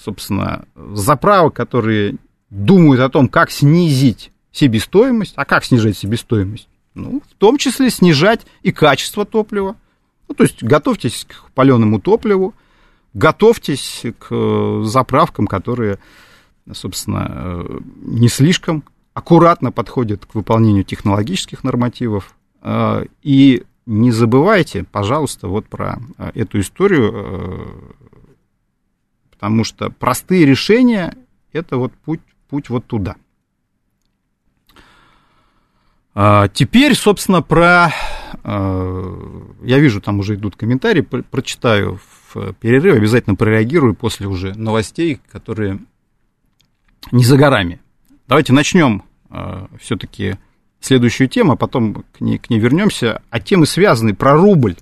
собственно, 0.03 0.65
заправок, 0.75 1.55
которые 1.55 2.17
думают 2.51 3.01
о 3.01 3.09
том, 3.09 3.29
как 3.29 3.51
снизить 3.51 4.33
себестоимость. 4.53 5.35
А 5.37 5.45
как 5.45 5.65
снижать 5.65 5.99
себестоимость? 5.99 6.69
Ну, 6.95 7.21
в 7.29 7.35
том 7.35 7.59
числе 7.59 7.91
снижать 7.91 8.47
и 8.63 8.73
качество 8.73 9.25
топлива. 9.25 9.77
Ну, 10.29 10.35
то 10.35 10.45
есть 10.45 10.63
готовьтесь 10.63 11.27
к 11.29 11.51
паленому 11.51 12.01
топливу, 12.01 12.55
готовьтесь 13.13 14.05
к 14.19 14.29
э, 14.31 14.83
заправкам, 14.85 15.47
которые, 15.47 15.99
собственно, 16.73 17.27
э, 17.31 17.81
не 18.03 18.29
слишком 18.29 18.85
аккуратно 19.13 19.71
подходят 19.71 20.25
к 20.25 20.35
выполнению 20.35 20.85
технологических 20.85 21.65
нормативов. 21.65 22.35
Э, 22.63 23.05
и 23.23 23.65
не 23.87 24.13
забывайте, 24.13 24.85
пожалуйста, 24.85 25.49
вот 25.49 25.67
про 25.67 25.99
эту 26.35 26.61
историю, 26.61 27.95
потому 29.45 29.65
что 29.65 29.91
простые 29.91 30.47
решения– 30.47 31.17
это 31.53 31.77
вот 31.77 31.93
путь 31.93 32.21
путь 32.49 32.71
вот 32.71 32.87
туда. 32.87 33.17
А, 36.15 36.49
теперь, 36.49 36.95
собственно, 36.95 37.43
про... 37.43 37.93
А, 38.43 39.53
я 39.63 39.79
вижу, 39.81 40.01
там 40.01 40.21
уже 40.21 40.37
идут 40.37 40.57
комментарии, 40.57 41.01
прочитаю 41.01 42.01
в 42.33 42.53
перерыве, 42.55 42.99
обязательно 42.99 43.37
прореагирую 43.37 43.95
после 43.95 44.29
уже 44.29 44.55
новостей, 44.55 45.21
которые 45.31 45.81
не 47.13 47.25
за 47.25 47.37
горами. 47.37 47.81
Давайте 48.27 48.53
начнем 48.53 49.03
а, 49.29 49.69
все-таки 49.81 50.39
следующую 50.81 51.29
тему, 51.29 51.53
а 51.53 51.57
потом 51.57 52.05
к 52.17 52.21
ней, 52.21 52.39
к 52.39 52.49
ней 52.51 52.61
вернемся. 52.61 53.21
А 53.31 53.41
темы 53.41 53.67
связаны 53.67 54.15
про 54.15 54.35
рубль. 54.35 54.77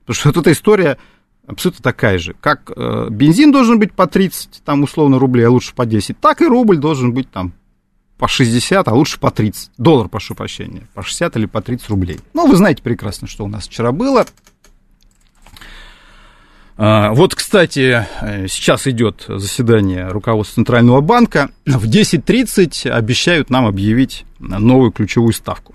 Потому 0.00 0.14
что 0.14 0.28
вот 0.28 0.36
эта 0.38 0.52
история 0.52 0.98
абсолютно 1.46 1.82
такая 1.82 2.18
же. 2.18 2.34
Как 2.40 2.70
э, 2.74 3.08
бензин 3.10 3.52
должен 3.52 3.78
быть 3.78 3.92
по 3.92 4.06
30, 4.06 4.62
там, 4.64 4.82
условно, 4.82 5.18
рублей, 5.18 5.46
а 5.46 5.50
лучше 5.50 5.74
по 5.74 5.86
10, 5.86 6.18
так 6.18 6.42
и 6.42 6.46
рубль 6.46 6.78
должен 6.78 7.12
быть 7.12 7.30
там 7.30 7.52
по 8.18 8.28
60, 8.28 8.88
а 8.88 8.94
лучше 8.94 9.20
по 9.20 9.30
30. 9.30 9.72
Доллар, 9.78 10.08
прошу 10.08 10.34
прощения. 10.34 10.86
По 10.94 11.02
60 11.02 11.36
или 11.36 11.46
по 11.46 11.60
30 11.60 11.88
рублей. 11.90 12.18
Ну, 12.34 12.46
вы 12.46 12.56
знаете 12.56 12.82
прекрасно, 12.82 13.28
что 13.28 13.44
у 13.44 13.48
нас 13.48 13.66
вчера 13.66 13.92
было. 13.92 14.26
А, 16.78 17.12
вот, 17.12 17.34
кстати, 17.34 18.06
э, 18.20 18.48
сейчас 18.48 18.86
идет 18.86 19.24
заседание 19.28 20.08
руководства 20.08 20.56
Центрального 20.56 21.00
банка. 21.00 21.50
В 21.64 21.88
10.30 21.88 22.90
обещают 22.90 23.50
нам 23.50 23.66
объявить 23.66 24.24
новую 24.38 24.92
ключевую 24.92 25.32
ставку. 25.32 25.74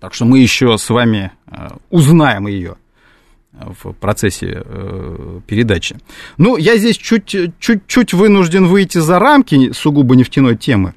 Так 0.00 0.14
что 0.14 0.24
мы 0.24 0.40
еще 0.40 0.76
с 0.78 0.88
вами 0.90 1.32
э, 1.46 1.68
узнаем 1.90 2.46
ее 2.48 2.76
в 3.52 3.92
процессе 3.92 4.62
э, 4.64 5.40
передачи. 5.46 5.96
Ну, 6.38 6.56
я 6.56 6.76
здесь 6.76 6.96
чуть-чуть 6.96 8.14
вынужден 8.14 8.66
выйти 8.66 8.98
за 8.98 9.18
рамки 9.18 9.72
сугубо 9.72 10.16
нефтяной 10.16 10.56
темы, 10.56 10.94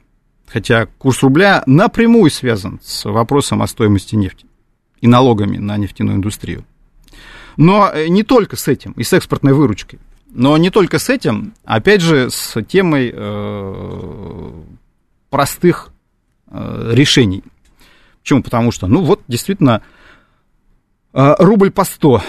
хотя 0.47 0.87
курс 0.97 1.21
рубля 1.21 1.63
напрямую 1.65 2.31
связан 2.31 2.79
с 2.83 3.05
вопросом 3.05 3.61
о 3.61 3.67
стоимости 3.67 4.15
нефти 4.15 4.45
и 5.01 5.07
налогами 5.07 5.57
на 5.57 5.77
нефтяную 5.77 6.17
индустрию. 6.17 6.65
Но 7.57 7.89
э, 7.93 8.07
не 8.07 8.23
только 8.23 8.55
с 8.55 8.67
этим, 8.67 8.93
и 8.93 9.03
с 9.03 9.13
экспортной 9.13 9.53
выручкой. 9.53 9.99
Но 10.27 10.57
не 10.57 10.69
только 10.69 10.99
с 10.99 11.09
этим, 11.09 11.53
опять 11.63 12.01
же, 12.01 12.29
с 12.29 12.61
темой 12.63 13.11
э, 13.13 14.51
простых 15.29 15.91
э, 16.47 16.91
решений. 16.93 17.43
Почему? 18.21 18.43
Потому 18.43 18.71
что, 18.71 18.87
ну 18.87 19.01
вот, 19.01 19.21
действительно, 19.27 19.81
рубль 21.15 21.71
по 21.71 21.85
100, 21.85 22.21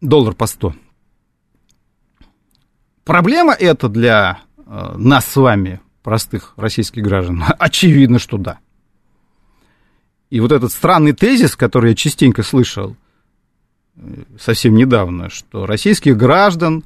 доллар 0.00 0.34
по 0.34 0.46
100. 0.46 0.74
Проблема 3.04 3.52
это 3.54 3.88
для 3.88 4.40
а, 4.66 4.96
нас 4.98 5.24
с 5.26 5.36
вами, 5.36 5.80
простых 6.02 6.52
российских 6.56 7.02
граждан? 7.02 7.44
Очевидно, 7.58 8.18
что 8.18 8.36
да. 8.36 8.58
И 10.30 10.40
вот 10.40 10.52
этот 10.52 10.72
странный 10.72 11.12
тезис, 11.12 11.56
который 11.56 11.90
я 11.90 11.96
частенько 11.96 12.42
слышал 12.42 12.96
э, 13.96 14.24
совсем 14.38 14.74
недавно, 14.74 15.30
что 15.30 15.64
российских 15.64 16.16
граждан 16.16 16.84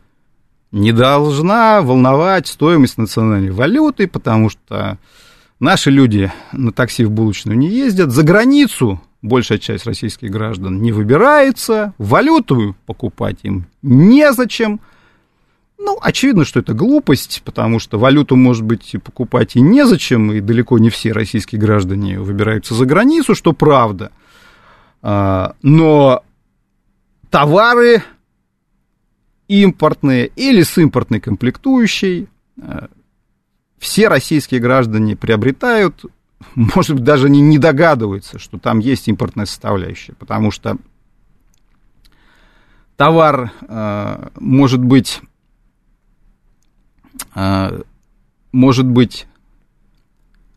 не 0.71 0.93
должна 0.93 1.83
волновать 1.83 2.47
стоимость 2.47 2.99
национальной 2.99 3.51
валюты, 3.51 4.07
потому 4.07 4.49
что 4.49 4.99
наши 5.59 5.91
люди 5.91 6.31
на 6.53 6.73
такси 6.73 7.05
в 7.05 7.11
булочную 7.11 7.59
не 7.59 7.69
ездят, 7.69 8.11
за 8.11 8.23
границу 8.23 9.01
большая 9.23 9.59
часть 9.59 9.87
российских 9.87 10.31
граждан 10.31 10.83
не 10.83 10.93
выбирается, 10.93 11.95
валюту 11.99 12.77
покупать 12.87 13.39
им 13.45 13.67
незачем. 13.81 14.81
Ну, 15.79 15.99
очевидно, 16.01 16.45
что 16.45 16.61
это 16.61 16.75
глупость, 16.75 17.43
потому 17.45 17.79
что 17.79 17.99
валюту, 17.99 18.37
может 18.37 18.65
быть, 18.65 18.95
покупать 19.03 19.57
и 19.57 19.61
незачем, 19.61 20.33
и 20.33 20.41
далеко 20.41 20.79
не 20.79 20.91
все 20.91 21.13
российские 21.13 21.61
граждане 21.61 22.21
выбираются 22.21 22.75
за 22.75 22.85
границу, 22.87 23.35
что 23.35 23.53
правда. 23.53 24.13
А, 25.01 25.55
но 25.63 26.23
товары 27.31 28.03
импортные 29.49 30.29
или 30.37 30.63
с 30.63 30.79
импортной 30.79 31.21
комплектующей 31.21 32.29
а, 32.61 32.89
все 33.79 34.07
российские 34.07 34.61
граждане 34.61 35.17
приобретают 35.17 36.05
может 36.55 36.97
быть, 36.97 37.05
даже 37.05 37.31
не, 37.31 37.41
не 37.41 37.59
догадываются, 37.59 38.39
что 38.39 38.59
там 38.59 38.79
есть 38.79 39.09
импортная 39.09 39.47
составляющая, 39.47 40.15
потому 40.15 40.51
что 40.51 40.77
товар 42.97 43.53
э, 43.69 44.29
может 44.39 44.81
быть 44.81 45.21
э, 47.35 47.83
может 48.53 48.87
быть 48.87 49.27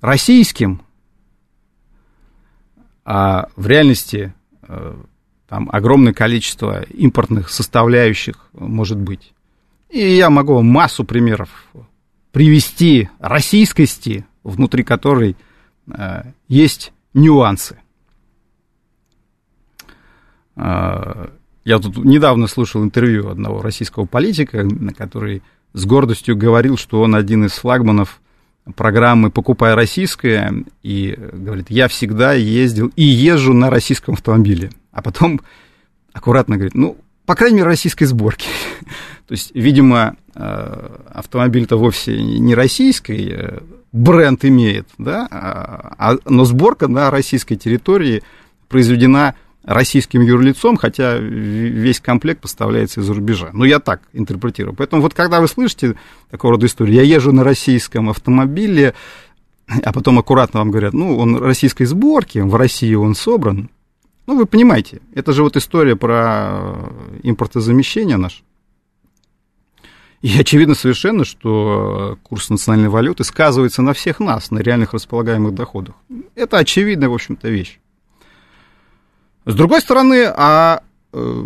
российским, 0.01 0.81
а 3.03 3.47
в 3.55 3.67
реальности 3.67 4.33
э, 4.63 4.95
там 5.47 5.69
огромное 5.71 6.13
количество 6.13 6.83
импортных 6.83 7.49
составляющих 7.49 8.49
может 8.53 8.97
быть. 8.97 9.33
И 9.89 10.15
я 10.15 10.29
могу 10.29 10.61
массу 10.61 11.05
примеров 11.05 11.67
привести 12.31 13.09
российскости, 13.19 14.25
внутри 14.43 14.83
которой 14.83 15.37
есть 16.47 16.93
нюансы. 17.13 17.77
Э, 20.55 21.27
я 21.63 21.79
тут 21.79 21.97
недавно 21.97 22.47
слушал 22.47 22.83
интервью 22.83 23.29
одного 23.29 23.61
российского 23.61 24.05
политика, 24.05 24.67
который 24.95 25.41
с 25.73 25.85
гордостью 25.85 26.37
говорил, 26.37 26.77
что 26.77 27.01
он 27.01 27.15
один 27.15 27.45
из 27.45 27.53
флагманов 27.53 28.21
программы 28.75 29.31
«Покупай 29.31 29.73
российское», 29.73 30.63
и 30.83 31.17
говорит, 31.33 31.67
я 31.69 31.87
всегда 31.87 32.33
ездил 32.33 32.91
и 32.95 33.03
езжу 33.03 33.53
на 33.53 33.69
российском 33.69 34.13
автомобиле. 34.13 34.71
А 34.91 35.01
потом 35.01 35.41
аккуратно 36.13 36.55
говорит, 36.55 36.75
ну, 36.75 36.97
по 37.25 37.35
крайней 37.35 37.57
мере, 37.57 37.67
российской 37.67 38.05
сборки. 38.05 38.47
То 39.27 39.33
есть, 39.33 39.51
видимо, 39.55 40.15
э, 40.35 40.97
автомобиль-то 41.13 41.77
вовсе 41.77 42.21
не 42.21 42.53
российский, 42.55 43.33
бренд 43.95 44.43
имеет, 44.43 44.87
да, 44.97 45.27
а, 45.31 45.95
а, 45.97 46.17
но 46.25 46.43
сборка 46.43 46.87
на 46.89 47.09
российской 47.09 47.55
территории 47.55 48.23
произведена 48.67 49.35
российским 49.63 50.21
юрлицом, 50.21 50.75
хотя 50.75 51.17
весь 51.17 52.01
комплект 52.01 52.41
поставляется 52.41 52.99
из-за 52.99 53.13
рубежа. 53.13 53.49
Ну, 53.53 53.63
я 53.63 53.79
так 53.79 54.01
интерпретирую. 54.11 54.75
Поэтому 54.75 55.01
вот 55.01 55.13
когда 55.13 55.39
вы 55.39 55.47
слышите 55.47 55.95
такого 56.29 56.53
рода 56.53 56.65
историю, 56.65 56.95
я 56.95 57.03
езжу 57.03 57.31
на 57.31 57.43
российском 57.43 58.09
автомобиле, 58.09 58.93
а 59.67 59.93
потом 59.93 60.19
аккуратно 60.19 60.59
вам 60.59 60.71
говорят, 60.71 60.93
ну, 60.93 61.17
он 61.17 61.37
российской 61.37 61.85
сборки, 61.85 62.39
в 62.39 62.53
России 62.53 62.93
он 62.93 63.15
собран. 63.15 63.69
Ну, 64.27 64.37
вы 64.37 64.45
понимаете, 64.45 65.01
это 65.13 65.31
же 65.31 65.41
вот 65.41 65.55
история 65.55 65.95
про 65.95 66.89
импортозамещение 67.23 68.17
наше. 68.17 68.43
И 70.25 70.39
очевидно 70.39 70.73
совершенно, 70.73 71.23
что 71.23 72.17
курс 72.23 72.49
национальной 72.49 72.89
валюты 72.89 73.23
сказывается 73.23 73.83
на 73.83 73.93
всех 73.93 74.19
нас, 74.19 74.49
на 74.49 74.57
реальных 74.57 74.93
располагаемых 74.93 75.53
доходах. 75.53 75.93
Это 76.33 76.57
очевидная, 76.57 77.09
в 77.09 77.13
общем-то, 77.13 77.47
вещь. 77.47 77.77
С 79.45 79.53
другой 79.53 79.81
стороны, 79.81 80.25
а 80.35 80.81
э, 81.13 81.45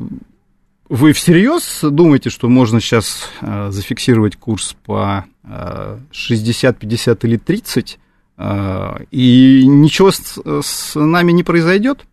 вы 0.87 1.11
всерьез 1.11 1.79
думаете, 1.81 2.29
что 2.29 2.47
можно 2.47 2.79
сейчас 2.79 3.27
э, 3.41 3.69
зафиксировать 3.69 4.37
курс 4.37 4.77
по 4.85 5.25
э, 5.43 5.99
60, 6.11 6.77
50 6.79 7.25
или 7.25 7.35
30, 7.35 7.99
э, 8.37 8.97
и 9.11 9.63
ничего 9.67 10.11
с, 10.11 10.95
нами 10.95 11.33
не 11.33 11.43
произойдет 11.43 12.05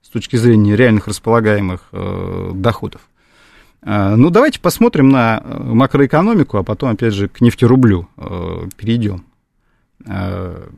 с 0.00 0.08
точки 0.08 0.36
зрения 0.36 0.74
реальных 0.74 1.06
располагаемых 1.06 1.82
э, 1.92 2.52
доходов? 2.54 3.02
Э, 3.82 4.14
ну, 4.16 4.30
давайте 4.30 4.60
посмотрим 4.60 5.08
на 5.08 5.42
э, 5.42 5.58
макроэкономику, 5.58 6.58
а 6.58 6.62
потом, 6.62 6.90
опять 6.90 7.14
же, 7.14 7.28
к 7.28 7.40
нефтерублю 7.40 8.08
э, 8.16 8.68
перейдем. 8.76 9.24
Э, 10.06 10.68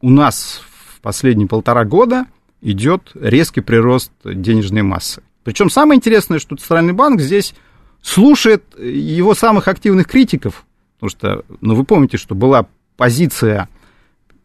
у 0.00 0.10
нас 0.10 0.62
в 0.90 1.00
последние 1.00 1.48
полтора 1.48 1.84
года 1.84 2.26
идет 2.60 3.12
резкий 3.14 3.60
прирост 3.60 4.12
денежной 4.24 4.82
массы. 4.82 5.22
Причем 5.44 5.70
самое 5.70 5.98
интересное, 5.98 6.38
что 6.38 6.56
Центральный 6.56 6.92
банк 6.92 7.20
здесь 7.20 7.54
слушает 8.02 8.64
его 8.78 9.34
самых 9.34 9.68
активных 9.68 10.06
критиков, 10.06 10.64
потому 10.96 11.10
что, 11.10 11.44
ну, 11.60 11.74
вы 11.74 11.84
помните, 11.84 12.16
что 12.16 12.34
была 12.34 12.66
позиция 12.96 13.68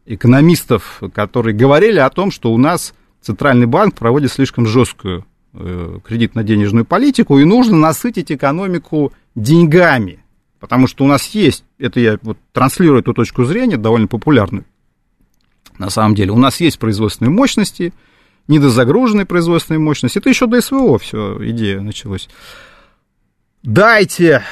экономистов, 0.05 1.01
которые 1.13 1.55
говорили 1.55 1.99
о 1.99 2.09
том, 2.09 2.31
что 2.31 2.51
у 2.53 2.57
нас 2.57 2.93
Центральный 3.21 3.67
банк 3.67 3.95
проводит 3.95 4.31
слишком 4.31 4.65
жесткую 4.65 5.25
кредитно-денежную 5.53 6.85
политику, 6.85 7.39
и 7.39 7.45
нужно 7.45 7.77
насытить 7.77 8.31
экономику 8.31 9.11
деньгами, 9.35 10.23
потому 10.59 10.87
что 10.87 11.03
у 11.03 11.07
нас 11.07 11.27
есть, 11.27 11.63
это 11.77 11.99
я 11.99 12.19
вот 12.21 12.37
транслирую 12.53 13.01
эту 13.01 13.13
точку 13.13 13.43
зрения, 13.45 13.77
довольно 13.77 14.07
популярную, 14.07 14.65
на 15.77 15.89
самом 15.89 16.15
деле, 16.15 16.31
у 16.31 16.37
нас 16.37 16.61
есть 16.61 16.79
производственные 16.79 17.31
мощности, 17.31 17.93
недозагруженные 18.47 19.25
производственные 19.25 19.79
мощности. 19.79 20.19
Это 20.19 20.29
еще 20.29 20.45
до 20.45 20.61
СВО 20.61 20.99
все 20.99 21.37
идея 21.49 21.81
началась. 21.81 22.29
Дайте 23.63 24.43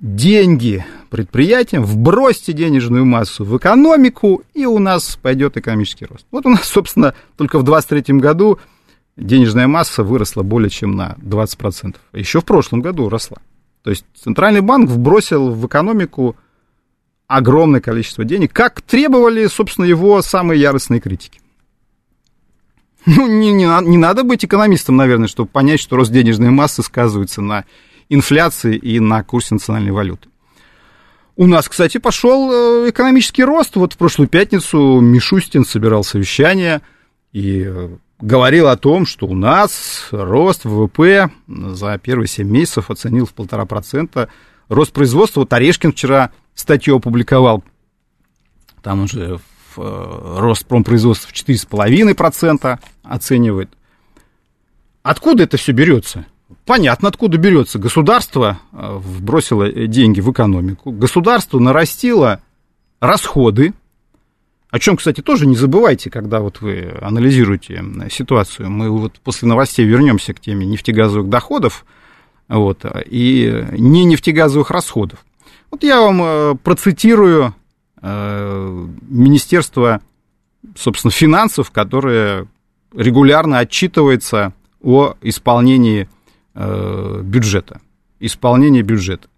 деньги 0.00 0.84
предприятиям, 1.10 1.84
вбросьте 1.84 2.52
денежную 2.52 3.04
массу 3.04 3.44
в 3.44 3.56
экономику, 3.56 4.42
и 4.54 4.66
у 4.66 4.78
нас 4.78 5.16
пойдет 5.20 5.56
экономический 5.56 6.06
рост. 6.06 6.26
Вот 6.30 6.46
у 6.46 6.48
нас, 6.48 6.64
собственно, 6.64 7.14
только 7.36 7.58
в 7.58 7.62
2023 7.62 8.18
году 8.20 8.58
денежная 9.16 9.66
масса 9.66 10.02
выросла 10.02 10.42
более 10.42 10.70
чем 10.70 10.96
на 10.96 11.16
20%. 11.20 11.96
Еще 12.12 12.40
в 12.40 12.44
прошлом 12.44 12.80
году 12.80 13.08
росла. 13.08 13.38
То 13.82 13.90
есть 13.90 14.04
Центральный 14.14 14.60
банк 14.60 14.88
вбросил 14.88 15.50
в 15.50 15.66
экономику 15.66 16.36
огромное 17.26 17.80
количество 17.80 18.24
денег, 18.24 18.52
как 18.52 18.80
требовали, 18.82 19.46
собственно, 19.46 19.84
его 19.84 20.20
самые 20.22 20.60
яростные 20.60 21.00
критики. 21.00 21.40
Ну, 23.06 23.26
не, 23.26 23.52
не, 23.52 23.66
не 23.66 23.98
надо 23.98 24.24
быть 24.24 24.44
экономистом, 24.44 24.96
наверное, 24.96 25.28
чтобы 25.28 25.50
понять, 25.50 25.80
что 25.80 25.96
рост 25.96 26.10
денежной 26.10 26.50
массы 26.50 26.82
сказывается 26.82 27.42
на 27.42 27.64
инфляции 28.08 28.76
и 28.76 28.98
на 28.98 29.22
курсе 29.22 29.54
национальной 29.54 29.92
валюты. 29.92 30.28
У 31.36 31.46
нас, 31.46 31.68
кстати, 31.68 31.98
пошел 31.98 32.50
э, 32.50 32.90
экономический 32.90 33.44
рост. 33.44 33.76
Вот 33.76 33.92
в 33.94 33.98
прошлую 33.98 34.28
пятницу 34.28 35.00
Мишустин 35.00 35.66
собирал 35.66 36.04
совещание 36.04 36.80
и 37.32 37.64
э, 37.66 37.96
говорил 38.20 38.68
о 38.68 38.76
том, 38.76 39.06
что 39.06 39.26
у 39.26 39.34
нас 39.34 40.08
рост 40.10 40.64
ВВП 40.64 41.30
за 41.46 41.98
первые 41.98 42.28
7 42.28 42.48
месяцев 42.48 42.90
оценил 42.90 43.26
в 43.26 43.34
полтора 43.34 43.64
процента. 43.66 44.28
Рост 44.68 44.92
производства, 44.92 45.40
вот 45.40 45.52
Орешкин 45.52 45.92
вчера 45.92 46.30
статью 46.54 46.96
опубликовал, 46.96 47.62
там 48.82 49.02
уже 49.02 49.38
в, 49.74 49.80
э, 49.80 50.38
рост 50.40 50.66
промпроизводства 50.66 51.28
в 51.28 51.32
4,5% 51.32 52.78
оценивает. 53.02 53.70
Откуда 55.02 55.42
это 55.42 55.56
все 55.56 55.72
берется? 55.72 56.26
Понятно, 56.64 57.08
откуда 57.08 57.36
берется. 57.36 57.78
Государство 57.78 58.58
э, 58.72 58.96
вбросило 58.98 59.70
деньги 59.70 60.20
в 60.20 60.30
экономику, 60.30 60.92
государство 60.92 61.58
нарастило 61.58 62.40
расходы, 63.00 63.74
о 64.74 64.80
чем, 64.80 64.96
кстати, 64.96 65.20
тоже 65.20 65.46
не 65.46 65.54
забывайте, 65.54 66.10
когда 66.10 66.40
вот 66.40 66.60
вы 66.60 66.92
анализируете 67.00 67.80
ситуацию. 68.10 68.72
Мы 68.72 68.90
вот 68.90 69.20
после 69.20 69.46
новостей 69.46 69.86
вернемся 69.86 70.34
к 70.34 70.40
теме 70.40 70.66
нефтегазовых 70.66 71.28
доходов 71.28 71.86
вот, 72.48 72.84
и 73.06 73.66
не 73.70 74.04
нефтегазовых 74.04 74.72
расходов. 74.72 75.24
Вот 75.70 75.84
я 75.84 76.00
вам 76.00 76.20
э, 76.20 76.54
процитирую 76.56 77.54
э, 78.02 78.86
Министерство, 79.02 80.00
собственно, 80.74 81.12
финансов, 81.12 81.70
которое 81.70 82.48
регулярно 82.92 83.60
отчитывается 83.60 84.54
о 84.82 85.14
исполнении 85.22 86.08
э, 86.56 87.20
бюджета. 87.22 87.80
Исполнении 88.18 88.82
бюджета. 88.82 89.28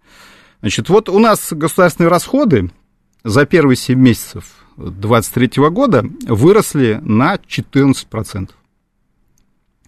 Значит, 0.63 0.89
вот 0.89 1.11
у 1.11 1.19
нас 1.19 1.53
государственные 1.53 2.09
расходы 2.09 2.71
за 3.23 3.45
первые 3.45 3.77
7 3.77 4.01
месяцев 4.01 4.66
2023 4.77 5.69
года 5.71 6.05
выросли 6.27 7.01
на 7.03 7.37
14%. 7.37 8.51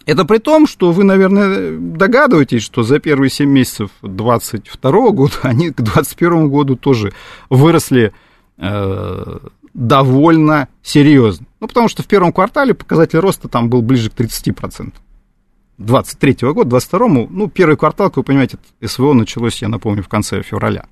Это 0.07 0.24
при 0.24 0.38
том, 0.38 0.66
что 0.66 0.90
вы, 0.90 1.05
наверное, 1.05 1.77
догадываетесь, 1.79 2.62
что 2.62 2.83
за 2.83 2.98
первые 2.98 3.29
7 3.29 3.46
месяцев 3.48 3.90
2022 4.01 5.11
года 5.11 5.35
они 5.42 5.70
к 5.70 5.77
2021 5.77 6.48
году 6.48 6.77
тоже 6.77 7.12
выросли 7.51 8.14
э, 8.57 9.38
довольно 9.74 10.68
серьезно. 10.83 11.46
Ну, 11.61 11.68
потому 11.68 11.88
что 11.88 12.03
в 12.03 12.07
первом 12.07 12.33
квартале 12.33 12.72
показатель 12.72 13.18
роста 13.18 13.48
там 13.48 13.68
был 13.68 13.83
ближе 13.83 14.09
к 14.09 14.14
30%. 14.14 14.94
23 15.77 16.37
года, 16.53 16.70
22 16.70 17.09
ну, 17.29 17.48
первый 17.48 17.77
квартал, 17.77 18.09
как 18.09 18.16
вы 18.16 18.22
понимаете, 18.24 18.59
СВО 18.85 19.12
началось, 19.12 19.62
я 19.62 19.68
напомню, 19.68 20.03
в 20.03 20.09
конце 20.09 20.42
февраля. 20.42 20.87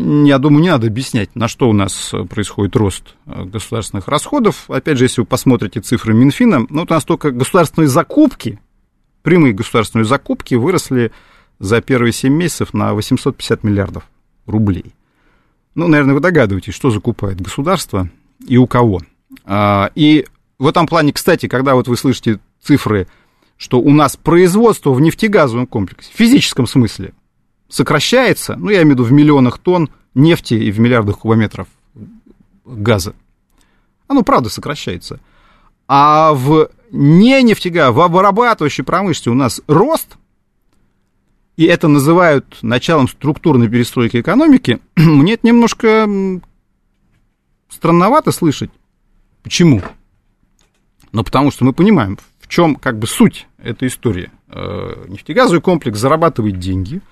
Я 0.00 0.38
думаю, 0.38 0.62
не 0.62 0.70
надо 0.70 0.86
объяснять, 0.86 1.34
на 1.34 1.48
что 1.48 1.68
у 1.68 1.72
нас 1.72 2.14
происходит 2.30 2.76
рост 2.76 3.16
э, 3.26 3.44
государственных 3.44 4.06
расходов. 4.06 4.70
Опять 4.70 4.96
же, 4.96 5.06
если 5.06 5.22
вы 5.22 5.26
посмотрите 5.26 5.80
цифры 5.80 6.14
Минфина, 6.14 6.60
ну, 6.68 6.80
вот 6.80 6.90
у 6.90 6.94
нас 6.94 7.04
только 7.04 7.32
государственные 7.32 7.88
закупки, 7.88 8.60
прямые 9.22 9.54
государственные 9.54 10.04
закупки 10.04 10.54
выросли 10.54 11.10
за 11.58 11.80
первые 11.80 12.12
7 12.12 12.32
месяцев 12.32 12.72
на 12.74 12.94
850 12.94 13.64
миллиардов 13.64 14.04
рублей. 14.46 14.94
Ну, 15.74 15.88
наверное, 15.88 16.14
вы 16.14 16.20
догадываетесь, 16.20 16.74
что 16.74 16.90
закупает 16.90 17.40
государство 17.40 18.08
и 18.46 18.56
у 18.56 18.68
кого. 18.68 19.00
А, 19.44 19.90
и 19.96 20.26
в 20.60 20.68
этом 20.68 20.86
плане, 20.86 21.12
кстати, 21.12 21.48
когда 21.48 21.74
вот 21.74 21.88
вы 21.88 21.96
слышите 21.96 22.38
цифры, 22.62 23.08
что 23.56 23.80
у 23.80 23.90
нас 23.90 24.16
производство 24.16 24.92
в 24.92 25.00
нефтегазовом 25.00 25.66
комплексе, 25.66 26.12
в 26.12 26.16
физическом 26.16 26.68
смысле, 26.68 27.14
сокращается, 27.68 28.56
ну, 28.56 28.70
я 28.70 28.82
имею 28.82 28.88
в 28.88 29.00
виду 29.00 29.04
в 29.04 29.12
миллионах 29.12 29.58
тонн 29.58 29.90
нефти 30.14 30.54
и 30.54 30.70
в 30.70 30.80
миллиардах 30.80 31.20
кубометров 31.20 31.68
газа. 32.64 33.14
Оно, 34.08 34.22
правда, 34.22 34.48
сокращается. 34.48 35.20
А 35.86 36.32
в 36.32 36.70
не 36.90 37.42
нефтега, 37.42 37.92
в 37.92 38.00
обрабатывающей 38.00 38.84
промышленности 38.84 39.28
у 39.28 39.34
нас 39.34 39.60
рост, 39.66 40.16
и 41.56 41.64
это 41.64 41.88
называют 41.88 42.58
началом 42.62 43.08
структурной 43.08 43.68
перестройки 43.68 44.20
экономики, 44.20 44.80
мне 44.96 45.34
это 45.34 45.46
немножко 45.46 46.08
странновато 47.68 48.32
слышать. 48.32 48.70
Почему? 49.42 49.82
Ну, 51.12 51.24
потому 51.24 51.50
что 51.50 51.64
мы 51.64 51.72
понимаем, 51.72 52.18
в 52.40 52.48
чем 52.48 52.76
как 52.76 52.98
бы 52.98 53.06
суть 53.06 53.46
этой 53.58 53.88
истории. 53.88 54.30
Э, 54.48 55.04
нефтегазовый 55.08 55.60
комплекс 55.60 55.98
зарабатывает 55.98 56.58
деньги– 56.58 57.02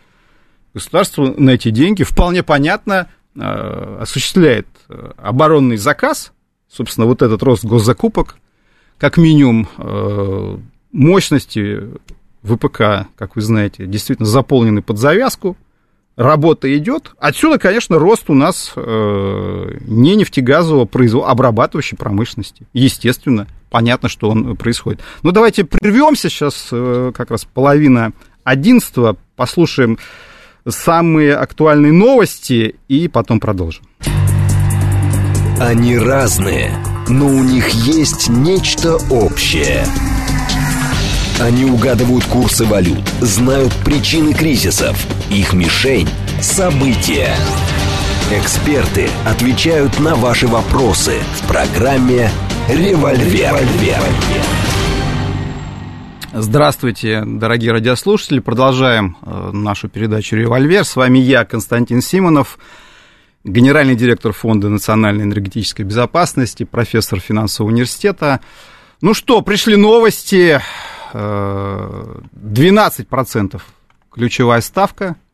государство 0.77 1.33
на 1.39 1.51
эти 1.51 1.71
деньги 1.71 2.03
вполне 2.03 2.43
понятно 2.43 3.09
э, 3.35 3.99
осуществляет 4.03 4.67
э, 4.91 5.13
оборонный 5.17 5.79
заказ, 5.79 6.33
собственно, 6.71 7.07
вот 7.07 7.23
этот 7.23 7.43
рост 7.43 7.65
госзакупок, 7.65 8.37
как 8.99 9.17
минимум 9.17 9.69
э, 9.79 10.59
мощности 10.93 11.81
ВПК, 12.43 13.09
как 13.17 13.37
вы 13.37 13.41
знаете, 13.41 13.87
действительно 13.87 14.29
заполнены 14.29 14.83
под 14.83 14.99
завязку, 14.99 15.57
работа 16.15 16.69
идет. 16.77 17.13
Отсюда, 17.19 17.59
конечно, 17.59 17.99
рост 17.99 18.29
у 18.29 18.35
нас 18.35 18.73
не 18.77 20.15
нефтегазового 20.15 20.85
производства, 20.85 21.33
обрабатывающей 21.33 21.97
промышленности. 21.97 22.67
Естественно, 22.73 23.47
понятно, 23.71 24.09
что 24.09 24.29
он 24.31 24.57
происходит. 24.57 25.01
Но 25.23 25.33
давайте 25.33 25.65
прервемся 25.65 26.29
сейчас, 26.29 26.69
как 26.71 27.31
раз 27.31 27.45
половина 27.47 28.13
одиннадцатого, 28.45 29.17
послушаем 29.35 29.99
самые 30.69 31.35
актуальные 31.37 31.93
новости 31.93 32.77
и 32.89 33.09
потом 33.09 33.41
продолжим. 33.41 33.85
Они 35.59 35.97
разные, 35.97 36.71
но 37.09 37.27
у 37.27 37.43
них 37.43 37.71
есть 37.71 38.29
нечто 38.29 38.97
общее. 39.11 39.87
Они 41.41 41.65
угадывают 41.65 42.25
курсы 42.25 42.65
валют, 42.65 43.03
знают 43.21 43.73
причины 43.85 44.33
кризисов. 44.33 44.97
Их 45.31 45.53
мишень– 45.53 46.09
события. 46.41 47.35
Эксперты 48.31 49.09
отвечают 49.25 50.01
на 50.01 50.15
ваши 50.15 50.47
вопросы 50.47 51.15
в 51.41 51.47
программе 51.47 52.31
«Револьвер». 52.69 53.55
Здравствуйте, 56.39 57.23
дорогие 57.25 57.73
радиослушатели. 57.73 58.41
Продолжаем 58.41 59.17
э, 59.23 59.53
нашу 59.53 59.89
передачу 59.89 60.37
«Револьвер». 60.37 60.85
С 60.85 60.95
вами 60.95 61.19
я, 61.19 61.47
Константин 61.47 62.03
Симонов, 62.03 62.59
генеральный 63.43 63.97
директор 63.97 64.33
Фонда 64.33 64.69
национальной 64.69 65.25
энергетической 65.25 65.81
безопасности, 65.83 66.65
профессор 66.65 67.21
финансового 67.21 67.73
университета. 67.73 68.43
Ну 69.01 69.15
что, 69.15 69.41
пришли 69.41 69.77
новости. 69.77 70.61
12% 71.15 73.63
ключевая 74.13 74.61
ставка– 74.61 75.17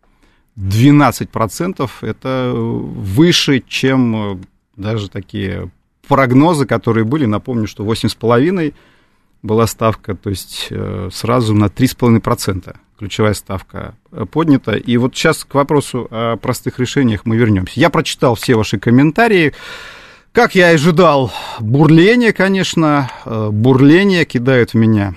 12% 0.56 1.90
это 2.02 2.52
выше, 2.54 3.64
чем 3.66 4.16
э, 4.16 4.38
даже 4.76 5.10
такие 5.10 5.68
прогнозы, 6.06 6.66
которые 6.66 7.04
были. 7.04 7.24
Напомню, 7.24 7.66
что 7.66 7.84
8,5 7.84 8.74
была 9.42 9.66
ставка, 9.66 10.14
то 10.14 10.30
есть 10.30 10.68
э, 10.70 11.08
сразу 11.12 11.54
на 11.54 11.66
3,5% 11.66 12.76
ключевая 12.98 13.34
ставка 13.34 13.94
э, 14.10 14.24
поднята. 14.24 14.76
И 14.76 14.96
вот 14.96 15.16
сейчас 15.16 15.44
к 15.44 15.54
вопросу 15.54 16.06
о 16.10 16.36
простых 16.36 16.78
решениях 16.78 17.22
мы 17.24 17.36
вернемся. 17.36 17.80
Я 17.80 17.90
прочитал 17.90 18.34
все 18.34 18.54
ваши 18.54 18.78
комментарии. 18.78 19.54
Как 20.32 20.54
я 20.54 20.70
и 20.70 20.74
ожидал, 20.76 21.30
бурление, 21.60 22.32
конечно, 22.32 23.10
бурление 23.26 24.24
кидают 24.24 24.72
в 24.72 24.76
меня 24.76 25.14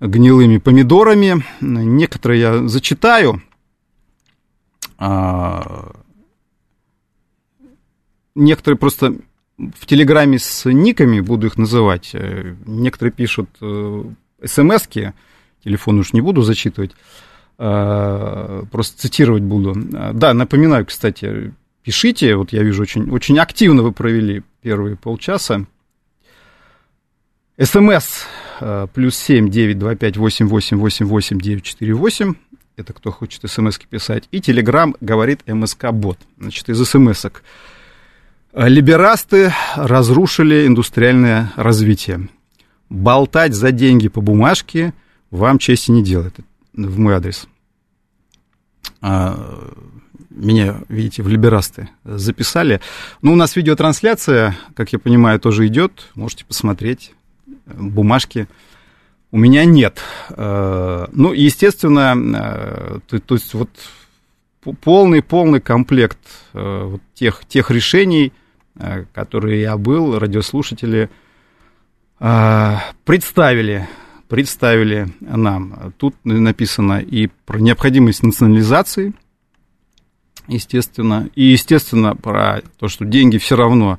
гнилыми 0.00 0.58
помидорами. 0.58 1.44
Некоторые 1.60 2.40
я 2.40 2.68
зачитаю. 2.68 3.42
А, 4.98 5.92
некоторые 8.34 8.78
просто 8.78 9.16
в 9.58 9.86
Телеграме 9.86 10.38
с 10.38 10.70
никами, 10.70 11.20
буду 11.20 11.46
их 11.46 11.56
называть, 11.56 12.10
э, 12.12 12.54
некоторые 12.66 13.12
пишут 13.12 13.48
э, 13.60 14.04
смс-ки, 14.44 15.14
телефон 15.62 15.98
уж 15.98 16.12
не 16.12 16.20
буду 16.20 16.42
зачитывать, 16.42 16.92
а, 17.56 18.64
просто 18.72 19.00
цитировать 19.00 19.42
буду. 19.42 19.74
Да, 20.12 20.34
напоминаю, 20.34 20.84
кстати, 20.84 21.54
пишите, 21.82 22.34
вот 22.34 22.52
я 22.52 22.62
вижу, 22.62 22.82
очень, 22.82 23.08
очень 23.10 23.38
активно 23.38 23.82
вы 23.82 23.92
провели 23.92 24.42
первые 24.60 24.96
полчаса. 24.96 25.64
СМС 27.58 28.24
э, 28.60 28.88
плюс 28.92 29.16
семь 29.16 29.48
девять 29.48 29.78
два 29.78 29.94
пять 29.94 30.16
восемь 30.16 30.48
восемь 30.48 30.78
восемь 30.78 31.06
восемь 31.06 31.40
девять 31.40 31.62
четыре 31.62 31.94
восемь 31.94 32.34
это 32.76 32.92
кто 32.92 33.10
хочет 33.10 33.48
смс 33.48 33.78
писать, 33.78 34.24
и 34.30 34.40
Телеграм 34.40 34.96
говорит 35.00 35.42
МСК-бот, 35.46 36.18
значит, 36.38 36.68
из 36.68 36.82
смс-ок. 36.84 37.42
Либерасты 38.54 39.52
разрушили 39.74 40.66
индустриальное 40.66 41.52
развитие. 41.56 42.28
Болтать 42.88 43.52
за 43.54 43.72
деньги 43.72 44.08
по 44.08 44.20
бумажке 44.20 44.94
вам 45.30 45.58
чести 45.58 45.90
не 45.90 46.04
делает, 46.04 46.36
в 46.72 46.98
мой 46.98 47.14
адрес. 47.14 47.48
А, 49.00 49.72
меня, 50.30 50.76
видите, 50.88 51.22
в 51.24 51.28
либерасты 51.28 51.88
записали. 52.04 52.80
Ну, 53.22 53.32
у 53.32 53.36
нас 53.36 53.56
видеотрансляция, 53.56 54.56
как 54.76 54.92
я 54.92 55.00
понимаю, 55.00 55.40
тоже 55.40 55.66
идет. 55.66 56.10
Можете 56.14 56.44
посмотреть 56.44 57.12
бумажки 57.66 58.46
у 59.30 59.38
меня 59.38 59.64
нет. 59.64 60.00
Э, 60.30 61.06
ну, 61.10 61.32
естественно, 61.32 62.14
э, 63.10 63.18
то, 63.18 63.34
есть 63.34 63.52
вот 63.54 63.70
полный-полный 64.80 65.60
комплект 65.60 66.18
вот 66.52 67.02
тех, 67.14 67.42
тех 67.46 67.70
решений, 67.70 68.32
которые 69.12 69.62
я 69.62 69.76
был, 69.76 70.18
радиослушатели 70.18 71.10
представили, 73.04 73.88
представили 74.28 75.08
нам. 75.20 75.92
Тут 75.98 76.14
написано 76.24 77.00
и 77.00 77.28
про 77.44 77.58
необходимость 77.58 78.22
национализации, 78.22 79.12
естественно, 80.48 81.28
и, 81.34 81.44
естественно, 81.44 82.16
про 82.16 82.62
то, 82.78 82.88
что 82.88 83.04
деньги 83.04 83.38
все 83.38 83.56
равно 83.56 83.98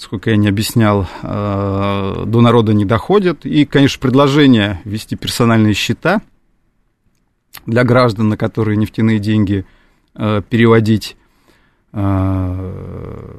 сколько 0.00 0.30
я 0.30 0.36
не 0.36 0.48
объяснял, 0.48 1.06
э, 1.22 2.24
до 2.26 2.40
народа 2.40 2.72
не 2.72 2.86
доходят. 2.86 3.44
И, 3.44 3.66
конечно, 3.66 4.00
предложение 4.00 4.80
ввести 4.84 5.14
персональные 5.14 5.74
счета 5.74 6.22
для 7.66 7.84
граждан, 7.84 8.30
на 8.30 8.38
которые 8.38 8.78
нефтяные 8.78 9.18
деньги 9.18 9.66
э, 10.14 10.40
переводить. 10.48 11.16
Э, 11.92 13.34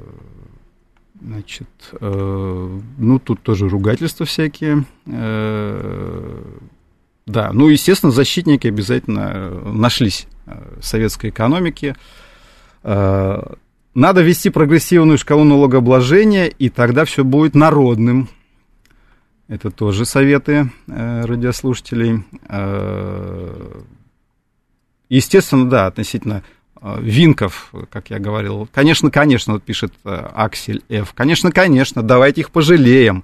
значит, 1.22 1.68
ну, 2.00 3.20
тут 3.20 3.42
тоже 3.42 3.70
ругательства 3.70 4.26
всякие. 4.26 4.86
Да, 7.28 7.52
ну, 7.54 7.68
естественно, 7.70 8.12
защитники 8.12 8.68
обязательно 8.68 9.52
нашлись 9.72 10.28
советской 10.82 11.30
экономики. 11.30 11.96
Надо 12.84 14.22
ввести 14.22 14.50
прогрессивную 14.50 15.18
шкалу 15.18 15.44
налогообложения, 15.44 16.48
и 16.48 16.70
тогда 16.70 17.04
все 17.06 17.24
будет 17.24 17.56
народным. 17.56 18.30
Это 19.50 19.70
тоже 19.70 20.06
советы 20.06 20.72
э, 20.88 21.26
радиослушателей. 21.26 22.24
Э, 22.48 23.82
естественно, 25.10 25.70
да, 25.70 25.88
относительно 25.88 26.36
э, 26.36 26.42
Винков, 26.82 27.74
как 27.92 28.10
я 28.10 28.20
говорил. 28.20 28.68
Конечно, 28.74 29.12
конечно, 29.12 29.54
вот 29.54 29.64
пишет 29.64 29.94
э, 30.04 30.10
Аксель 30.34 30.82
Ф. 30.90 31.14
Конечно, 31.14 31.52
конечно, 31.52 32.02
давайте 32.02 32.42
их 32.42 32.52
пожалеем. 32.52 33.24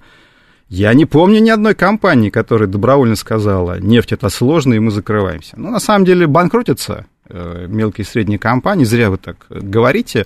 Я 0.70 0.94
не 0.94 1.06
помню 1.06 1.40
ни 1.40 1.50
одной 1.50 1.76
компании, 1.76 2.30
которая 2.30 2.68
добровольно 2.68 3.16
сказала, 3.16 3.80
нефть 3.80 4.12
это 4.12 4.30
сложно, 4.30 4.74
и 4.74 4.80
мы 4.80 4.92
закрываемся. 4.92 5.56
Но 5.58 5.70
на 5.72 5.80
самом 5.80 6.06
деле 6.06 6.28
банкротятся 6.28 7.06
Э, 7.30 7.66
мелкие 7.68 8.06
и 8.06 8.08
средние 8.08 8.40
компании, 8.40 8.86
зря 8.86 9.10
вы 9.10 9.18
так 9.18 9.48
говорите. 9.50 10.26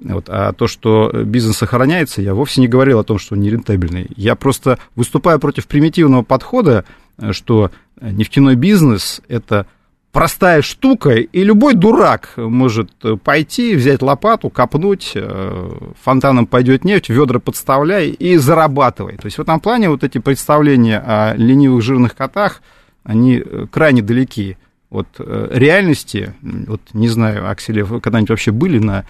Вот, 0.00 0.24
а 0.28 0.52
то, 0.52 0.66
что 0.66 1.12
бизнес 1.12 1.58
сохраняется, 1.58 2.20
я 2.20 2.34
вовсе 2.34 2.60
не 2.60 2.66
говорил 2.66 2.98
о 2.98 3.04
том, 3.04 3.18
что 3.18 3.34
он 3.34 3.40
нерентабельный. 3.40 4.08
Я 4.16 4.34
просто 4.34 4.78
выступаю 4.96 5.38
против 5.38 5.68
примитивного 5.68 6.22
подхода, 6.22 6.84
что 7.30 7.70
нефтяной 8.00 8.56
бизнес– 8.56 9.22
это 9.28 9.66
простая 10.12 10.60
штука, 10.62 11.14
и 11.14 11.42
любой 11.42 11.74
дурак 11.74 12.34
может 12.36 12.90
пойти, 13.24 13.74
взять 13.74 14.02
лопату, 14.02 14.50
копнуть, 14.50 15.12
э, 15.14 15.70
фонтаном 16.02 16.46
пойдет 16.46 16.84
нефть, 16.84 17.08
ведра 17.08 17.38
подставляй 17.38 18.10
и 18.10 18.36
зарабатывай. 18.36 19.16
То 19.16 19.26
есть 19.26 19.38
в 19.38 19.40
этом 19.40 19.58
плане 19.58 19.88
вот 19.88 20.04
эти 20.04 20.18
представления 20.18 20.98
о 20.98 21.34
ленивых 21.34 21.82
жирных 21.82 22.14
котах, 22.14 22.62
они 23.04 23.42
э, 23.44 23.66
крайне 23.70 24.02
далеки 24.02 24.58
от 24.90 25.08
э, 25.18 25.48
реальности, 25.50 26.34
вот 26.42 26.82
не 26.92 27.08
знаю, 27.08 27.50
Акселев, 27.50 27.88
когда-нибудь 27.88 28.30
вообще 28.30 28.52
были 28.52 28.78
на 28.78 29.06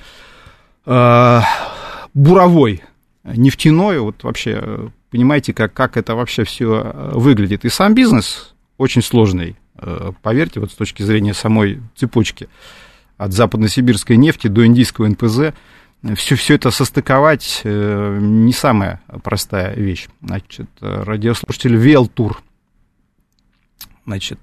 э, 0.87 1.41
буровой 2.15 2.83
нефтяной, 3.25 3.99
вот 3.99 4.23
вообще 4.23 4.61
э, 4.63 4.89
понимаете, 5.11 5.53
как, 5.53 5.73
как 5.73 5.97
это 5.97 6.15
вообще 6.15 6.45
все 6.45 6.83
э, 6.85 7.11
выглядит. 7.15 7.65
И 7.65 7.69
сам 7.69 7.95
бизнес 7.95 8.55
очень 8.79 9.03
сложный, 9.03 9.51
э, 9.51 9.62
поверьте, 10.23 10.61
вот 10.61 10.71
с 10.71 10.75
точки 10.75 11.03
зрения 11.03 11.35
самой 11.35 11.81
цепочки 11.97 12.49
от 13.17 13.33
западносибирской 13.33 14.17
нефти 14.17 14.49
до 14.49 14.67
индийского 14.67 15.07
НПЗ, 15.09 15.55
все, 16.17 16.35
все 16.35 16.55
это 16.55 16.71
состыковать 16.71 17.61
э, 17.63 18.19
не 18.21 18.53
самая 18.53 19.01
простая 19.23 19.75
вещь. 19.75 20.09
Значит, 20.21 20.69
радиослушатель 20.81 21.77
Велтур, 21.77 22.43
значит, 24.05 24.39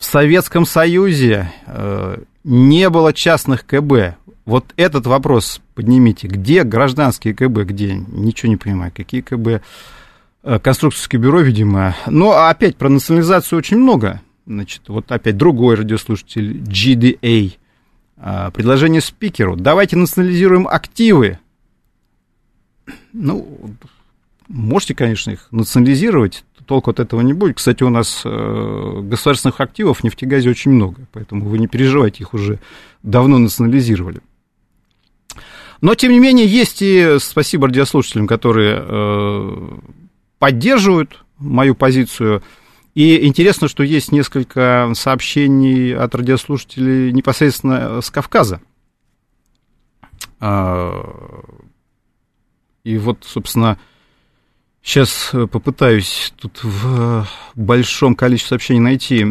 в 0.00 0.04
Советском 0.04 0.64
Союзе 0.64 1.52
э, 1.66 2.22
не 2.42 2.88
было 2.88 3.12
частных 3.12 3.66
КБ. 3.66 4.16
Вот 4.46 4.72
этот 4.76 5.06
вопрос 5.06 5.60
поднимите. 5.74 6.26
Где 6.26 6.64
гражданские 6.64 7.34
КБ? 7.34 7.68
Где? 7.68 7.94
Ничего 7.94 8.48
не 8.48 8.56
понимаю. 8.56 8.92
Какие 8.96 9.20
КБ? 9.20 9.62
Э, 10.42 10.58
конструкторское 10.58 11.20
бюро, 11.20 11.40
видимо. 11.40 11.96
Но 12.06 12.46
опять 12.46 12.76
про 12.76 12.88
национализацию 12.88 13.58
очень 13.58 13.78
много. 13.78 14.20
Значит, 14.46 14.82
вот 14.88 15.10
опять 15.12 15.36
другой 15.36 15.76
радиослушатель 15.76 16.58
GDA. 16.62 17.52
Э, 18.16 18.50
предложение 18.52 19.00
спикеру. 19.00 19.56
Давайте 19.56 19.96
национализируем 19.96 20.66
активы. 20.66 21.38
Ну, 23.12 23.76
можете, 24.48 24.94
конечно, 24.94 25.30
их 25.30 25.48
национализировать 25.50 26.44
толку 26.70 26.92
от 26.92 27.00
этого 27.00 27.20
не 27.20 27.32
будет. 27.32 27.56
Кстати, 27.56 27.82
у 27.82 27.88
нас 27.88 28.22
э, 28.24 29.00
государственных 29.02 29.60
активов 29.60 29.98
в 29.98 30.04
нефтегазе 30.04 30.50
очень 30.50 30.70
много, 30.70 31.04
поэтому 31.10 31.44
вы 31.46 31.58
не 31.58 31.66
переживайте, 31.66 32.22
их 32.22 32.32
уже 32.32 32.60
давно 33.02 33.38
национализировали. 33.38 34.20
Но, 35.80 35.96
тем 35.96 36.12
не 36.12 36.20
менее, 36.20 36.46
есть 36.46 36.80
и 36.80 37.16
спасибо 37.18 37.66
радиослушателям, 37.66 38.28
которые 38.28 38.84
э, 38.86 39.68
поддерживают 40.40 41.24
мою 41.38 41.76
позицию. 41.76 42.42
И 42.96 43.24
интересно, 43.24 43.68
что 43.68 43.84
есть 43.84 44.10
несколько 44.10 44.90
сообщений 44.94 45.94
от 45.94 46.12
радиослушателей 46.16 47.12
непосредственно 47.12 48.00
с 48.00 48.10
Кавказа. 48.10 48.60
И 52.82 52.98
вот, 52.98 53.24
собственно, 53.24 53.78
сейчас 54.82 55.30
попытаюсь 55.52 56.32
тут 56.40 56.64
в 56.64 57.28
большом 57.54 58.16
количестве 58.16 58.48
сообщений 58.48 58.80
найти 58.80 59.22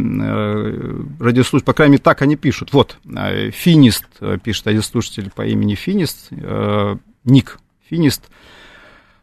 радиослушатель, 1.20 1.66
по 1.66 1.74
крайней 1.74 1.94
мере, 1.94 2.04
так 2.04 2.22
они 2.22 2.38
пишут. 2.38 2.72
Вот, 2.72 2.98
Финист 3.04 4.06
пишет, 4.44 4.68
радиослушатель 4.68 5.32
по 5.36 5.46
имени 5.46 5.76
Финист, 5.76 6.30
ник 7.26 7.60
Финист. 7.90 8.30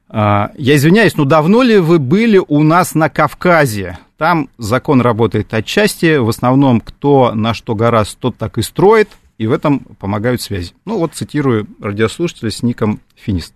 Я 0.09 0.53
извиняюсь, 0.57 1.17
но 1.17 1.25
давно 1.25 1.63
ли 1.63 1.79
вы 1.79 1.99
были 1.99 2.41
у 2.47 2.63
нас 2.63 2.95
на 2.95 3.09
Кавказе? 3.09 3.99
Там 4.17 4.49
закон 4.57 5.01
работает 5.01 5.53
отчасти, 5.53 6.17
в 6.17 6.29
основном 6.29 6.81
кто 6.81 7.35
на 7.35 7.55
что 7.55 7.75
гораздо, 7.75 8.17
тот 8.19 8.37
так 8.37 8.57
и 8.57 8.63
строит, 8.63 9.11
и 9.37 9.47
в 9.47 9.53
этом 9.53 9.81
помогают 9.81 10.41
связи. 10.41 10.73
Ну 10.85 10.99
вот 10.99 11.15
цитирую 11.15 11.67
радиослушателя 11.81 12.51
с 12.51 12.63
ником 12.63 13.01
Финист. 13.15 13.53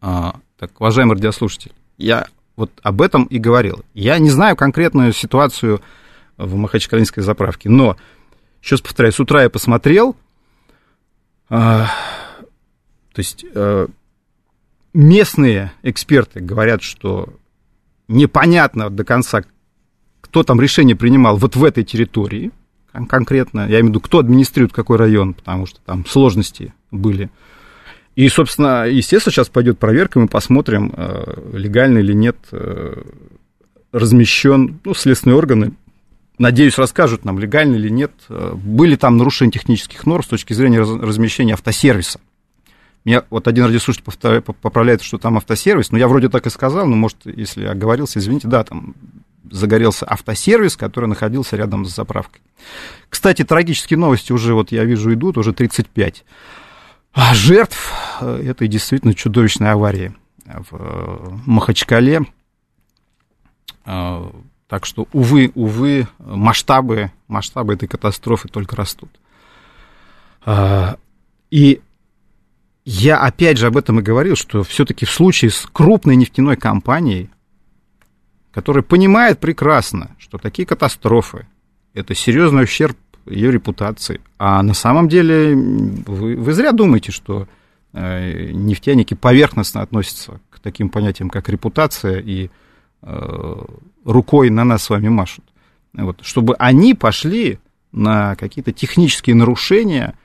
А, 0.00 0.36
так, 0.58 0.72
уважаемый 0.80 1.14
радиослушатель, 1.14 1.72
я 1.98 2.26
вот 2.56 2.72
об 2.82 3.00
этом 3.02 3.24
и 3.24 3.38
говорил. 3.38 3.84
Я 3.94 4.18
не 4.18 4.30
знаю 4.30 4.56
конкретную 4.56 5.12
ситуацию 5.12 5.80
в 6.36 6.56
Махачкалинской 6.56 7.22
заправке, 7.22 7.68
но, 7.68 7.96
сейчас 8.60 8.80
повторяю, 8.80 9.12
с 9.12 9.20
утра 9.20 9.42
я 9.42 9.50
посмотрел, 9.50 10.16
а, 11.48 11.86
то 13.12 13.18
есть 13.18 13.44
а, 13.54 13.88
местные 14.92 15.72
эксперты 15.82 16.40
говорят, 16.40 16.82
что 16.82 17.32
непонятно 18.08 18.90
до 18.90 19.04
конца, 19.04 19.44
кто 20.20 20.42
там 20.42 20.60
решение 20.60 20.96
принимал 20.96 21.36
вот 21.36 21.56
в 21.56 21.64
этой 21.64 21.84
территории 21.84 22.50
конкретно, 23.08 23.60
я 23.60 23.80
имею 23.80 23.86
в 23.86 23.88
виду, 23.90 24.00
кто 24.00 24.18
администрирует 24.18 24.72
какой 24.72 24.96
район, 24.96 25.34
потому 25.34 25.66
что 25.66 25.80
там 25.84 26.04
сложности 26.06 26.74
были. 26.90 27.30
И, 28.16 28.28
собственно, 28.28 28.86
естественно, 28.86 29.32
сейчас 29.32 29.48
пойдет 29.48 29.78
проверка, 29.78 30.18
мы 30.18 30.26
посмотрим, 30.26 30.92
э, 30.96 31.56
легально 31.56 31.98
или 31.98 32.12
нет 32.12 32.36
э, 32.50 33.02
размещен, 33.92 34.80
ну, 34.84 34.94
следственные 34.94 35.36
органы, 35.36 35.72
надеюсь, 36.38 36.78
расскажут 36.78 37.24
нам, 37.24 37.38
легально 37.38 37.76
или 37.76 37.88
нет, 37.88 38.12
э, 38.28 38.54
были 38.54 38.96
там 38.96 39.16
нарушения 39.16 39.52
технических 39.52 40.04
норм 40.06 40.24
с 40.24 40.26
точки 40.26 40.52
зрения 40.52 40.80
размещения 40.80 41.54
автосервиса. 41.54 42.20
Меня 43.04 43.24
вот 43.30 43.48
один 43.48 43.64
радиослушатель 43.64 44.04
поправляет, 44.42 45.02
что 45.02 45.18
там 45.18 45.36
автосервис, 45.36 45.90
но 45.90 45.98
я 45.98 46.06
вроде 46.06 46.28
так 46.28 46.46
и 46.46 46.50
сказал, 46.50 46.86
но, 46.86 46.96
может, 46.96 47.18
если 47.24 47.64
оговорился, 47.64 48.18
извините, 48.18 48.46
да, 48.46 48.62
там 48.62 48.94
загорелся 49.50 50.06
автосервис, 50.06 50.76
который 50.76 51.06
находился 51.06 51.56
рядом 51.56 51.86
с 51.86 51.94
заправкой. 51.94 52.42
Кстати, 53.08 53.42
трагические 53.42 53.98
новости 53.98 54.32
уже, 54.32 54.54
вот 54.54 54.70
я 54.70 54.84
вижу, 54.84 55.12
идут, 55.12 55.38
уже 55.38 55.52
35 55.52 56.24
а 57.12 57.34
жертв 57.34 57.92
э, 58.20 58.42
этой 58.46 58.68
действительно 58.68 59.14
чудовищной 59.14 59.72
аварии 59.72 60.14
в 60.44 60.68
э, 60.72 61.28
Махачкале. 61.46 62.22
Э, 63.84 64.30
так 64.68 64.86
что, 64.86 65.08
увы, 65.12 65.50
увы, 65.54 66.06
масштабы, 66.18 67.10
масштабы 67.26 67.74
этой 67.74 67.88
катастрофы 67.88 68.46
только 68.48 68.76
растут. 68.76 69.10
И 71.50 71.80
я 72.84 73.18
опять 73.18 73.58
же 73.58 73.66
об 73.66 73.76
этом 73.76 74.00
и 74.00 74.02
говорил, 74.02 74.36
что 74.36 74.62
все-таки 74.62 75.04
в 75.04 75.10
случае 75.10 75.50
с 75.50 75.66
крупной 75.70 76.16
нефтяной 76.16 76.56
компанией, 76.56 77.30
которая 78.52 78.82
понимает 78.82 79.38
прекрасно, 79.38 80.16
что 80.18 80.38
такие 80.38 80.66
катастрофы– 80.66 81.46
это 81.94 82.14
серьезный 82.14 82.64
ущерб 82.64 82.96
ее 83.26 83.50
репутации. 83.50 84.20
А 84.38 84.62
на 84.62 84.74
самом 84.74 85.08
деле 85.08 85.54
вы, 85.54 86.36
вы 86.36 86.52
зря 86.52 86.72
думаете, 86.72 87.12
что 87.12 87.46
э, 87.92 88.50
нефтяники 88.52 89.14
поверхностно 89.14 89.82
относятся 89.82 90.40
к 90.50 90.60
таким 90.60 90.88
понятиям, 90.88 91.30
как 91.30 91.48
репутация, 91.48 92.20
и 92.20 92.50
э, 93.02 93.64
рукой 94.04 94.50
на 94.50 94.64
нас 94.64 94.84
с 94.84 94.90
вами 94.90 95.08
машут. 95.08 95.44
Вот, 95.92 96.20
чтобы 96.22 96.54
они 96.58 96.94
пошли 96.94 97.58
на 97.92 98.36
какие-то 98.36 98.72
технические 98.72 99.36
нарушения, 99.36 100.16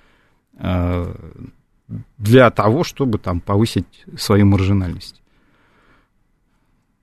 э, 0.58 1.16
для 2.18 2.50
того, 2.50 2.84
чтобы 2.84 3.18
там 3.18 3.40
повысить 3.40 4.06
свою 4.18 4.46
маржинальность. 4.46 5.22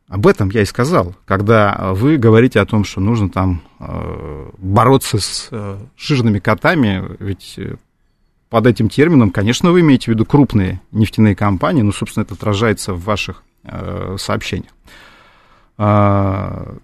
Об 0.09 0.27
этом 0.27 0.51
я 0.51 0.61
и 0.61 0.67
сказал, 0.67 1.15
когда 1.25 1.95
вы 1.95 2.19
говорите 2.19 2.61
о 2.61 2.67
том, 2.67 2.85
что 2.85 3.01
нужно 3.01 3.31
там 3.31 3.63
э, 3.81 4.51
бороться 4.59 5.19
с 5.19 5.49
э, 5.51 5.79
жирными 5.97 6.39
котами, 6.39 7.17
ведь 7.19 7.55
э, 7.57 7.77
под 8.51 8.67
этим 8.67 8.91
термином, 8.91 9.31
конечно, 9.31 9.71
вы 9.71 9.81
имеете 9.81 10.07
в 10.07 10.09
виду 10.09 10.27
крупные 10.27 10.83
нефтяные 10.91 11.35
компании, 11.35 11.81
ну, 11.81 11.93
собственно, 11.93 12.25
это 12.25 12.35
отражается 12.35 12.93
в 12.93 13.03
ваших 13.05 13.43
сообщениях. 14.19 14.73
А, 15.79 16.77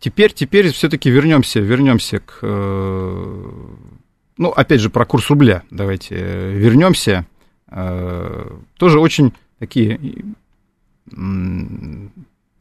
теперь, 0.00 0.34
теперь 0.34 0.70
все-таки 0.72 1.08
вернемся, 1.08 1.60
вернемся 1.60 2.18
к 2.18 2.40
ну, 4.40 4.48
опять 4.48 4.80
же, 4.80 4.88
про 4.88 5.04
курс 5.04 5.28
рубля 5.28 5.64
давайте 5.70 6.14
э, 6.16 6.52
вернемся. 6.54 7.26
Э, 7.68 8.50
тоже 8.78 8.98
очень 8.98 9.34
такие 9.58 10.00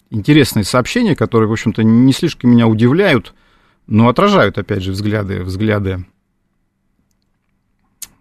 интересные 0.10 0.66
сообщения, 0.66 1.16
которые, 1.16 1.48
в 1.48 1.54
общем-то, 1.54 1.82
не 1.82 2.12
слишком 2.12 2.52
меня 2.52 2.68
удивляют, 2.68 3.34
но 3.88 4.10
отражают, 4.10 4.58
опять 4.58 4.84
же, 4.84 4.92
взгляды, 4.92 5.42
взгляды 5.42 6.06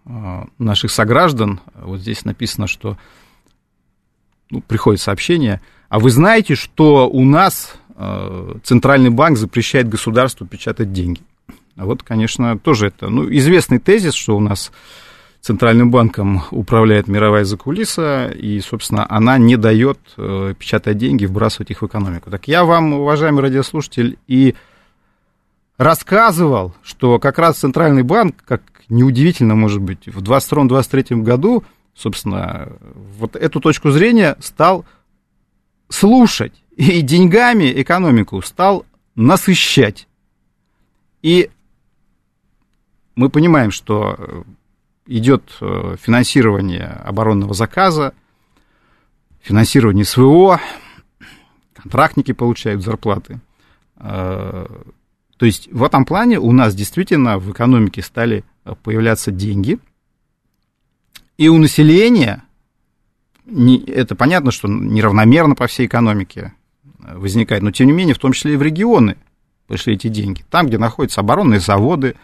э, 0.05 0.43
наших 0.57 0.89
сограждан. 0.89 1.59
Вот 1.75 1.99
здесь 1.99 2.23
написано, 2.23 2.65
что 2.65 2.97
ну, 4.51 4.61
приходит 4.61 5.01
сообщение. 5.01 5.59
А 5.89 5.99
вы 5.99 6.11
знаете, 6.11 6.55
что 6.55 7.09
у 7.09 7.25
нас 7.25 7.75
Центральный 8.63 9.09
банк 9.09 9.37
запрещает 9.37 9.89
государству 9.89 10.47
печатать 10.47 10.93
деньги? 10.93 11.19
А 11.79 11.85
вот, 11.85 12.03
конечно, 12.03 12.59
тоже 12.59 12.87
это, 12.87 13.07
ну, 13.07 13.31
известный 13.31 13.79
тезис, 13.79 14.13
что 14.13 14.35
у 14.35 14.41
нас 14.41 14.69
Центральным 15.39 15.91
банком 15.91 16.43
управляет 16.51 17.07
мировая 17.07 17.45
закулиса, 17.45 18.27
и, 18.27 18.59
собственно, 18.59 19.07
она 19.09 19.37
не 19.37 19.55
дает 19.55 19.97
э, 20.17 20.53
печатать 20.59 20.97
деньги, 20.97 21.25
вбрасывать 21.25 21.71
их 21.71 21.81
в 21.81 21.87
экономику. 21.87 22.29
Так 22.29 22.49
я 22.49 22.65
вам, 22.65 22.91
уважаемый 22.91 23.39
радиослушатель, 23.39 24.17
и 24.27 24.55
рассказывал, 25.77 26.75
что 26.83 27.17
как 27.17 27.39
раз 27.39 27.59
Центральный 27.59 28.03
банк, 28.03 28.35
как 28.45 28.61
неудивительно, 28.89 29.55
может 29.55 29.79
быть, 29.79 30.05
в 30.05 30.21
2022-2023 30.21 31.21
году, 31.21 31.63
собственно, 31.95 32.73
вот 33.17 33.37
эту 33.37 33.61
точку 33.61 33.91
зрения 33.91 34.35
стал 34.41 34.83
слушать 35.87 36.61
и 36.75 36.99
деньгами 36.99 37.71
экономику 37.81 38.41
стал 38.41 38.85
насыщать. 39.15 40.09
И 41.21 41.49
мы 43.19 43.29
понимаем, 43.29 43.69
что 43.69 44.15
э, 44.17 44.43
идет 45.07 45.43
э, 45.59 45.97
финансирование 46.01 46.85
оборонного 46.85 47.53
заказа, 47.53 48.13
финансирование 49.41 50.05
СВО, 50.05 50.61
контрактники 51.73 52.31
получают 52.31 52.81
зарплаты. 52.81 53.41
Э, 53.97 54.67
то 55.35 55.45
есть 55.45 55.67
в 55.69 55.83
этом 55.83 56.05
плане 56.05 56.39
у 56.39 56.53
нас 56.53 56.73
действительно 56.73 57.39
в 57.39 57.51
экономике 57.51 58.01
стали 58.01 58.45
появляться 58.83 59.31
деньги, 59.31 59.79
и 61.37 61.49
у 61.49 61.57
населения, 61.57 62.45
это 63.45 64.15
понятно, 64.15 64.51
что 64.51 64.69
неравномерно 64.69 65.55
по 65.55 65.67
всей 65.67 65.87
экономике 65.87 66.53
возникает, 66.99 67.63
но 67.63 67.71
тем 67.71 67.87
не 67.87 67.93
менее, 67.93 68.15
в 68.15 68.19
том 68.19 68.31
числе 68.31 68.53
и 68.53 68.57
в 68.57 68.61
регионы 68.61 69.17
пришли 69.67 69.95
эти 69.95 70.07
деньги. 70.07 70.45
Там, 70.49 70.67
где 70.67 70.77
находятся 70.77 71.19
оборонные 71.19 71.59
заводы, 71.59 72.15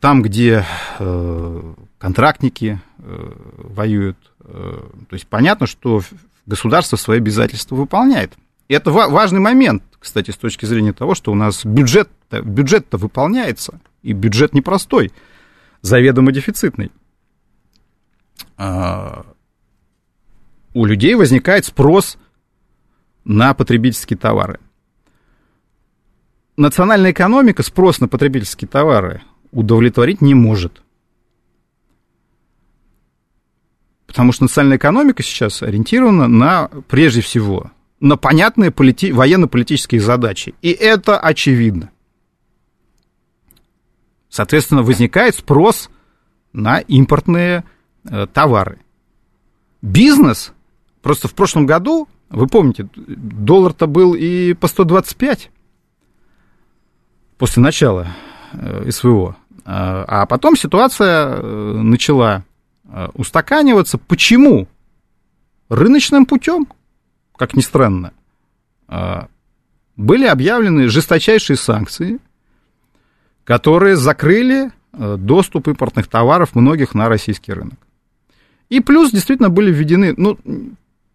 там, 0.00 0.22
где 0.22 0.64
э, 0.98 1.74
контрактники 1.98 2.80
э, 2.98 3.32
воюют, 3.56 4.18
э, 4.44 4.80
то 5.08 5.14
есть 5.14 5.26
понятно, 5.26 5.66
что 5.66 6.02
государство 6.46 6.96
свои 6.96 7.18
обязательства 7.18 7.76
выполняет. 7.76 8.32
И 8.68 8.74
это 8.74 8.90
ва- 8.90 9.08
важный 9.08 9.40
момент, 9.40 9.82
кстати, 9.98 10.30
с 10.30 10.36
точки 10.36 10.64
зрения 10.64 10.92
того, 10.92 11.14
что 11.14 11.32
у 11.32 11.34
нас 11.34 11.64
бюджет 11.64 12.08
бюджет-то 12.30 12.96
выполняется, 12.96 13.80
и 14.02 14.12
бюджет 14.12 14.54
непростой, 14.54 15.12
заведомо 15.82 16.32
дефицитный. 16.32 16.92
А, 18.56 19.26
у 20.74 20.84
людей 20.84 21.14
возникает 21.14 21.64
спрос 21.64 22.18
на 23.24 23.52
потребительские 23.54 24.16
товары. 24.16 24.60
Национальная 26.56 27.12
экономика 27.12 27.62
спрос 27.62 28.00
на 28.00 28.08
потребительские 28.08 28.68
товары 28.68 29.22
удовлетворить 29.52 30.20
не 30.20 30.34
может. 30.34 30.82
Потому 34.06 34.32
что 34.32 34.44
национальная 34.44 34.78
экономика 34.78 35.22
сейчас 35.22 35.62
ориентирована 35.62 36.26
на, 36.26 36.68
прежде 36.88 37.20
всего, 37.20 37.70
на 38.00 38.16
понятные 38.16 38.70
полити- 38.70 39.12
военно-политические 39.12 40.00
задачи. 40.00 40.54
И 40.62 40.70
это 40.70 41.18
очевидно. 41.18 41.90
Соответственно, 44.28 44.82
возникает 44.82 45.36
спрос 45.36 45.90
на 46.52 46.80
импортные 46.80 47.64
э, 48.04 48.26
товары. 48.26 48.80
Бизнес, 49.82 50.52
просто 51.02 51.28
в 51.28 51.34
прошлом 51.34 51.66
году, 51.66 52.08
вы 52.30 52.46
помните, 52.46 52.88
доллар-то 52.96 53.86
был 53.86 54.14
и 54.14 54.54
по 54.54 54.66
125 54.66 55.50
после 57.38 57.62
начала 57.62 58.08
СВО. 58.88 59.36
А, 59.64 60.04
а 60.06 60.26
потом 60.26 60.56
ситуация 60.56 61.26
э, 61.28 61.72
начала 61.82 62.44
э, 62.84 63.08
устаканиваться. 63.14 63.98
Почему? 63.98 64.68
Рыночным 65.68 66.26
путем, 66.26 66.66
как 67.36 67.54
ни 67.54 67.60
странно, 67.60 68.12
э, 68.88 69.22
были 69.96 70.26
объявлены 70.26 70.88
жесточайшие 70.88 71.56
санкции, 71.56 72.18
которые 73.44 73.96
закрыли 73.96 74.72
доступ 74.92 75.68
импортных 75.68 76.08
товаров 76.08 76.56
многих 76.56 76.94
на 76.94 77.08
российский 77.08 77.52
рынок. 77.52 77.78
И 78.70 78.80
плюс 78.80 79.12
действительно 79.12 79.50
были 79.50 79.70
введены, 79.70 80.14
ну, 80.16 80.36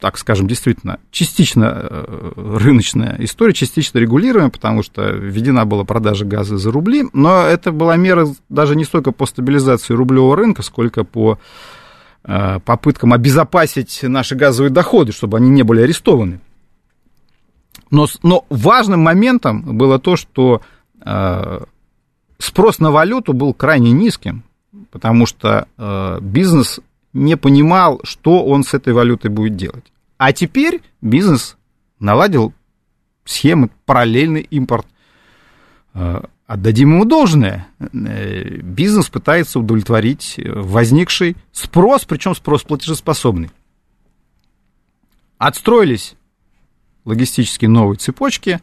так 0.05 0.19
скажем, 0.19 0.47
действительно, 0.47 0.99
частично 1.09 1.63
э, 1.65 2.31
рыночная 2.35 3.15
история, 3.21 3.53
частично 3.53 3.97
регулируемая, 3.97 4.51
потому 4.51 4.83
что 4.83 5.01
введена 5.09 5.65
была 5.65 5.83
продажа 5.83 6.25
газа 6.25 6.59
за 6.59 6.71
рубли, 6.71 7.05
но 7.11 7.41
это 7.41 7.71
была 7.71 7.95
мера 7.95 8.27
даже 8.47 8.75
не 8.75 8.83
столько 8.83 9.11
по 9.11 9.25
стабилизации 9.25 9.95
рублевого 9.95 10.35
рынка, 10.35 10.61
сколько 10.61 11.05
по 11.05 11.39
э, 12.23 12.59
попыткам 12.59 13.13
обезопасить 13.13 14.01
наши 14.03 14.35
газовые 14.35 14.69
доходы, 14.69 15.11
чтобы 15.11 15.37
они 15.37 15.49
не 15.49 15.63
были 15.63 15.81
арестованы. 15.81 16.39
Но, 17.89 18.05
но 18.21 18.45
важным 18.51 18.99
моментом 18.99 19.75
было 19.75 19.97
то, 19.97 20.17
что 20.17 20.61
э, 21.03 21.61
спрос 22.37 22.77
на 22.77 22.91
валюту 22.91 23.33
был 23.33 23.55
крайне 23.55 23.91
низким, 23.91 24.43
потому 24.91 25.25
что 25.25 25.67
бизнес 26.21 26.79
не 27.11 27.37
понимал, 27.37 28.01
что 28.03 28.45
он 28.45 28.63
с 28.63 28.75
этой 28.75 28.93
валютой 28.93 29.31
будет 29.31 29.55
делать. 29.55 29.85
А 30.17 30.31
теперь 30.33 30.81
бизнес 31.01 31.57
наладил 31.99 32.53
схемы, 33.25 33.69
параллельный 33.85 34.41
импорт. 34.41 34.85
Э, 35.93 36.21
отдадим 36.47 36.93
ему 36.93 37.05
должное. 37.05 37.67
Э, 37.79 38.57
бизнес 38.61 39.09
пытается 39.09 39.59
удовлетворить 39.59 40.39
возникший 40.45 41.35
спрос, 41.51 42.05
причем 42.05 42.35
спрос 42.35 42.63
платежеспособный. 42.63 43.49
Отстроились 45.37 46.15
логистические 47.03 47.69
новые 47.69 47.97
цепочки, 47.97 48.61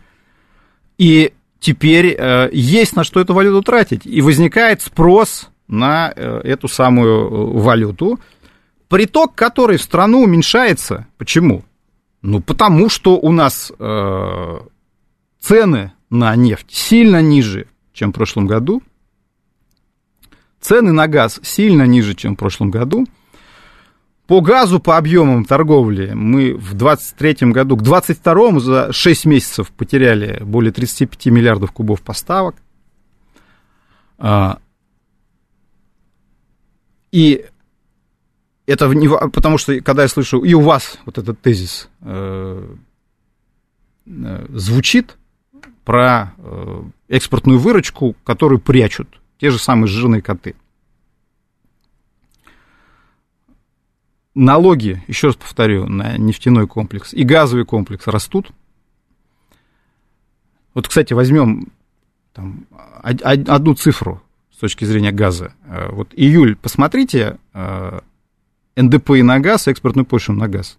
и 0.96 1.32
теперь 1.60 2.16
э, 2.18 2.48
есть 2.52 2.96
на 2.96 3.04
что 3.04 3.20
эту 3.20 3.34
валюту 3.34 3.62
тратить. 3.62 4.06
И 4.06 4.22
возникает 4.22 4.80
спрос 4.80 5.50
на 5.68 6.10
эту 6.10 6.68
самую 6.68 7.56
валюту, 7.58 8.20
приток, 8.92 9.34
который 9.34 9.78
в 9.78 9.82
страну 9.82 10.22
уменьшается. 10.22 11.06
Почему? 11.16 11.64
Ну, 12.20 12.42
потому 12.42 12.90
что 12.90 13.18
у 13.18 13.32
нас 13.32 13.72
э, 13.78 14.58
цены 15.40 15.92
на 16.10 16.36
нефть 16.36 16.66
сильно 16.68 17.22
ниже, 17.22 17.68
чем 17.94 18.10
в 18.10 18.14
прошлом 18.14 18.46
году. 18.46 18.82
Цены 20.60 20.92
на 20.92 21.08
газ 21.08 21.40
сильно 21.42 21.86
ниже, 21.86 22.14
чем 22.14 22.34
в 22.34 22.38
прошлом 22.38 22.70
году. 22.70 23.06
По 24.26 24.42
газу, 24.42 24.78
по 24.78 24.98
объемам 24.98 25.46
торговли 25.46 26.12
мы 26.12 26.52
в 26.52 26.74
2023 26.74 27.50
году, 27.50 27.78
к 27.78 27.82
2022 27.82 28.60
за 28.60 28.92
6 28.92 29.24
месяцев 29.24 29.70
потеряли 29.70 30.38
более 30.44 30.70
35 30.70 31.32
миллиардов 31.32 31.72
кубов 31.72 32.02
поставок. 32.02 32.56
А, 34.18 34.58
и 37.10 37.46
это 38.72 38.88
не, 38.88 39.06
потому 39.08 39.58
что, 39.58 39.78
когда 39.82 40.02
я 40.02 40.08
слышу, 40.08 40.38
и 40.40 40.54
у 40.54 40.62
вас 40.62 40.98
вот 41.04 41.18
этот 41.18 41.40
тезис 41.42 41.90
э, 42.00 42.74
э, 44.06 44.46
звучит 44.48 45.18
про 45.84 46.32
э, 46.38 46.82
экспортную 47.08 47.58
выручку, 47.58 48.16
которую 48.24 48.60
прячут 48.60 49.20
те 49.38 49.50
же 49.50 49.58
самые 49.58 49.88
жирные 49.88 50.22
коты. 50.22 50.54
Налоги, 54.34 55.04
еще 55.06 55.26
раз 55.26 55.36
повторю, 55.36 55.86
на 55.86 56.16
нефтяной 56.16 56.66
комплекс 56.66 57.12
и 57.12 57.24
газовый 57.24 57.66
комплекс 57.66 58.06
растут. 58.06 58.50
Вот, 60.72 60.88
кстати, 60.88 61.12
возьмем 61.12 61.70
там, 62.32 62.66
одну 63.02 63.74
цифру 63.74 64.22
с 64.50 64.56
точки 64.56 64.86
зрения 64.86 65.12
газа. 65.12 65.52
Вот 65.90 66.14
июль, 66.16 66.56
посмотрите, 66.56 67.36
НДПИ 68.76 69.22
на 69.22 69.40
газ, 69.40 69.68
экспортную 69.68 70.06
пошлину 70.06 70.40
на 70.40 70.48
газ. 70.48 70.78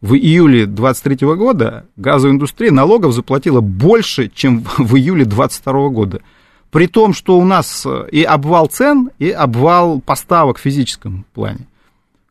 В 0.00 0.14
июле 0.14 0.64
2023 0.66 1.26
года 1.36 1.86
газовая 1.96 2.34
индустрия 2.34 2.70
налогов 2.70 3.12
заплатила 3.12 3.60
больше, 3.60 4.30
чем 4.34 4.64
в 4.78 4.96
июле 4.96 5.24
2022 5.24 5.88
года. 5.90 6.22
При 6.70 6.86
том, 6.86 7.12
что 7.12 7.38
у 7.38 7.44
нас 7.44 7.84
э, 7.84 8.08
и 8.12 8.22
обвал 8.22 8.66
цен, 8.66 9.10
и 9.18 9.30
обвал 9.30 10.00
поставок 10.00 10.58
в 10.58 10.62
физическом 10.62 11.26
плане. 11.34 11.66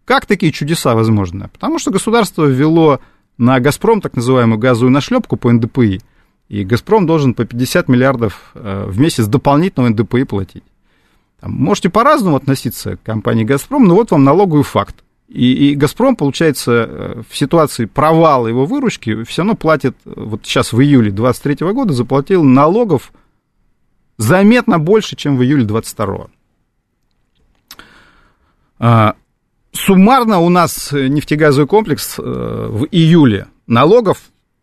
Как 0.06 0.26
такие 0.26 0.52
чудеса 0.52 0.96
возможны? 0.96 1.50
Потому 1.50 1.78
что 1.78 1.92
государство 1.92 2.46
ввело 2.46 3.02
на 3.38 3.60
«Газпром» 3.60 4.02
так 4.02 4.16
называемую 4.16 4.58
газовую 4.58 4.92
нашлепку 4.92 5.36
по 5.36 5.52
НДПИ, 5.52 6.02
и 6.48 6.64
«Газпром» 6.64 7.06
должен 7.06 7.34
по 7.34 7.46
50 7.46 7.90
миллиардов 7.90 8.52
э, 8.56 8.86
в 8.88 9.00
месяц 9.00 9.28
дополнительного 9.28 9.92
НДПИ 9.92 10.24
платить. 10.24 10.64
Там, 11.42 11.52
можете 11.54 11.90
по-разному 11.90 12.36
относиться 12.36 12.98
к 12.98 13.04
компании 13.04 13.44
«Газпром», 13.44 13.86
но 13.86 13.96
вот 13.96 14.12
вам 14.12 14.24
налоговый 14.24 14.64
факт. 14.64 14.96
И, 15.30 15.72
и 15.72 15.76
«Газпром», 15.76 16.16
получается, 16.16 16.72
э, 16.72 17.22
в 17.30 17.38
ситуации 17.38 17.86
провала 17.86 18.48
его 18.48 18.66
выручки 18.66 19.24
все 19.24 19.44
равно 19.44 19.56
платит, 19.56 19.96
вот 20.06 20.42
сейчас 20.44 20.74
в 20.74 20.82
июле 20.82 21.12
2023 21.12 21.72
года 21.72 21.94
заплатил 21.94 22.44
налогов 22.44 23.14
заметно 24.18 24.80
больше, 24.80 25.16
чем 25.16 25.38
в 25.38 25.44
июле 25.44 25.64
2022. 25.64 26.28
А, 28.82 29.16
суммарно 29.72 30.40
у 30.40 30.50
нас 30.50 30.92
нефтегазовый 30.92 31.68
комплекс 31.68 32.16
э, 32.18 32.22
в 32.22 32.86
июле 32.92 33.48
налогов, 33.66 34.20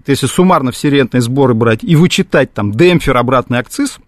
если 0.07 0.27
суммарно 0.27 0.73
все 0.73 0.91
рентные 0.91 1.21
сборы 1.21 1.55
брать 1.55 1.83
и 1.83 1.97
вычитать 1.97 2.53
там 2.53 2.73
демпфер, 2.73 3.17
обратный 3.17 3.59
акциз, 3.59 3.99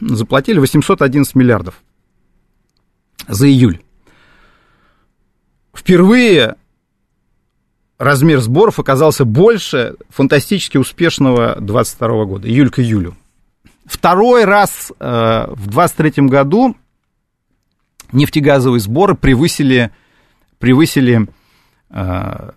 заплатили 0.00 0.58
811 0.58 1.34
миллиардов 1.34 1.82
за 3.28 3.48
июль. 3.48 3.80
Впервые 5.74 6.56
размер 7.98 8.40
сборов 8.40 8.78
оказался 8.78 9.24
больше 9.24 9.96
фантастически 10.08 10.78
успешного 10.78 11.56
22 11.60 12.24
года, 12.24 12.48
июль 12.48 12.70
к 12.70 12.78
июлю. 12.78 13.16
Второй 13.84 14.44
раз 14.44 14.92
э, 14.98 15.46
в 15.48 15.66
23 15.68 16.26
году 16.26 16.76
нефтегазовые 18.12 18.80
сборы 18.80 19.14
превысили, 19.14 19.90
превысили 20.58 21.28
э, 21.90 22.50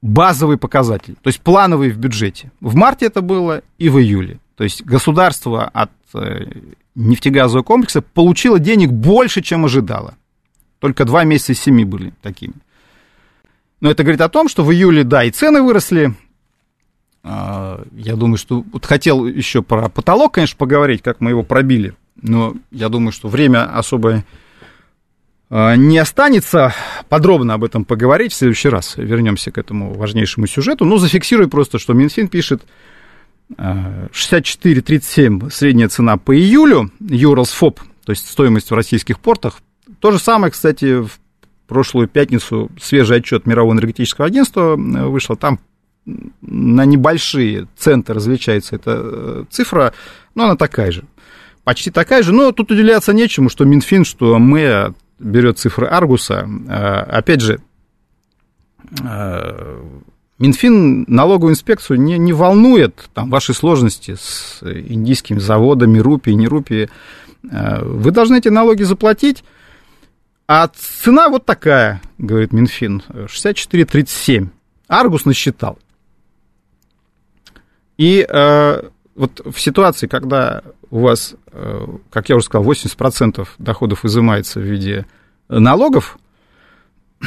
базовый 0.00 0.56
показатель, 0.56 1.16
то 1.20 1.28
есть 1.28 1.40
плановый 1.40 1.90
в 1.90 1.98
бюджете. 1.98 2.50
В 2.60 2.74
марте 2.74 3.06
это 3.06 3.20
было 3.20 3.62
и 3.78 3.88
в 3.88 3.98
июле. 3.98 4.38
То 4.56 4.64
есть 4.64 4.84
государство 4.84 5.64
от 5.64 5.90
э, 6.14 6.46
нефтегазового 6.94 7.64
комплекса 7.64 8.02
получила 8.02 8.58
денег 8.58 8.90
больше, 8.90 9.42
чем 9.42 9.64
ожидала. 9.64 10.14
Только 10.78 11.04
два 11.04 11.24
месяца 11.24 11.52
из 11.52 11.60
семи 11.60 11.84
были 11.84 12.12
такими. 12.22 12.54
Но 13.80 13.90
это 13.90 14.02
говорит 14.02 14.20
о 14.20 14.28
том, 14.28 14.48
что 14.48 14.64
в 14.64 14.72
июле, 14.72 15.04
да, 15.04 15.24
и 15.24 15.30
цены 15.30 15.62
выросли. 15.62 16.14
А, 17.24 17.82
я 17.92 18.16
думаю, 18.16 18.36
что... 18.36 18.64
Вот 18.72 18.84
хотел 18.84 19.26
еще 19.26 19.62
про 19.62 19.88
потолок, 19.88 20.34
конечно, 20.34 20.56
поговорить, 20.56 21.02
как 21.02 21.20
мы 21.20 21.30
его 21.30 21.42
пробили. 21.42 21.94
Но 22.20 22.54
я 22.70 22.88
думаю, 22.88 23.12
что 23.12 23.28
время 23.28 23.76
особое 23.76 24.24
а, 25.50 25.76
не 25.76 25.98
останется 25.98 26.74
подробно 27.08 27.54
об 27.54 27.64
этом 27.64 27.84
поговорить 27.84 28.32
в 28.32 28.36
следующий 28.36 28.68
раз. 28.68 28.96
Вернемся 28.96 29.50
к 29.50 29.58
этому 29.58 29.94
важнейшему 29.94 30.46
сюжету. 30.46 30.84
Ну, 30.84 30.98
зафиксирую 30.98 31.48
просто, 31.48 31.78
что 31.78 31.92
Минфин 31.92 32.28
пишет, 32.28 32.62
64,37 33.58 35.50
средняя 35.50 35.88
цена 35.88 36.16
по 36.16 36.36
июлю, 36.36 36.90
Юралсфоп, 37.00 37.80
то 38.04 38.10
есть 38.10 38.28
стоимость 38.28 38.70
в 38.70 38.74
российских 38.74 39.18
портах. 39.20 39.60
То 40.00 40.10
же 40.10 40.18
самое, 40.18 40.50
кстати, 40.50 41.02
в 41.02 41.20
прошлую 41.66 42.08
пятницу 42.08 42.70
свежий 42.80 43.18
отчет 43.18 43.46
Мирового 43.46 43.72
энергетического 43.72 44.26
агентства 44.26 44.74
э, 44.74 45.06
вышел. 45.06 45.36
Там 45.36 45.58
на 46.40 46.84
небольшие 46.84 47.68
центы 47.76 48.12
различается 48.12 48.76
эта 48.76 49.00
э, 49.02 49.44
цифра, 49.50 49.94
но 50.34 50.44
она 50.44 50.56
такая 50.56 50.90
же. 50.90 51.04
Почти 51.64 51.90
такая 51.90 52.22
же, 52.22 52.32
но 52.32 52.52
тут 52.52 52.72
удивляться 52.72 53.12
нечему, 53.12 53.48
что 53.48 53.64
Минфин, 53.64 54.04
что 54.04 54.38
мы 54.38 54.94
берет 55.18 55.58
цифры 55.58 55.86
Аргуса. 55.86 56.48
Э, 56.68 57.02
опять 57.02 57.40
же, 57.40 57.60
Минфин 60.38 61.04
налоговую 61.08 61.52
инспекцию 61.52 62.00
не, 62.00 62.18
не 62.18 62.32
волнует 62.32 63.08
там, 63.14 63.30
ваши 63.30 63.54
сложности 63.54 64.16
с 64.18 64.60
индийскими 64.62 65.38
заводами, 65.38 65.98
рупии, 65.98 66.32
не 66.32 66.48
рупии. 66.48 66.88
вы 67.42 68.10
должны 68.10 68.38
эти 68.38 68.48
налоги 68.48 68.82
заплатить, 68.82 69.44
а 70.48 70.68
цена 70.68 71.28
вот 71.28 71.46
такая, 71.46 72.02
говорит 72.18 72.52
Минфин, 72.52 73.02
64,37. 73.08 74.48
Аргус 74.88 75.24
насчитал. 75.24 75.78
И 77.96 78.26
э, 78.28 78.82
вот 79.14 79.40
в 79.44 79.58
ситуации, 79.58 80.06
когда 80.06 80.62
у 80.90 81.00
вас, 81.00 81.34
э, 81.52 81.86
как 82.10 82.28
я 82.28 82.36
уже 82.36 82.46
сказал, 82.46 82.70
80% 82.70 83.48
доходов 83.58 84.04
изымается 84.04 84.60
в 84.60 84.64
виде 84.64 85.06
налогов, 85.48 86.18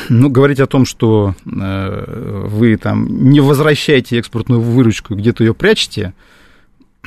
ну, 0.09 0.29
говорить 0.29 0.59
о 0.59 0.67
том, 0.67 0.85
что 0.85 1.35
э, 1.45 2.45
вы 2.47 2.77
там 2.77 3.29
не 3.29 3.39
возвращаете 3.39 4.19
экспортную 4.19 4.61
выручку, 4.61 5.15
где-то 5.15 5.43
ее 5.43 5.53
прячете, 5.53 6.13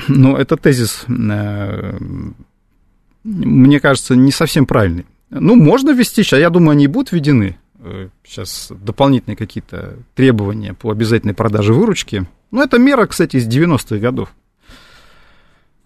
ну, 0.07 0.35
это 0.35 0.55
тезис, 0.57 1.05
э, 1.07 1.97
мне 3.23 3.79
кажется, 3.79 4.15
не 4.15 4.31
совсем 4.31 4.65
правильный. 4.65 5.05
Ну, 5.29 5.55
можно 5.55 5.91
ввести, 5.91 6.23
сейчас, 6.23 6.39
я 6.39 6.49
думаю, 6.49 6.71
они 6.71 6.87
будут 6.87 7.11
введены, 7.11 7.57
сейчас 8.25 8.71
дополнительные 8.71 9.37
какие-то 9.37 9.97
требования 10.15 10.73
по 10.73 10.91
обязательной 10.91 11.33
продаже 11.33 11.73
выручки. 11.73 12.25
Ну, 12.51 12.63
это 12.63 12.79
мера, 12.79 13.05
кстати, 13.05 13.37
из 13.37 13.47
90-х 13.47 13.97
годов. 13.97 14.29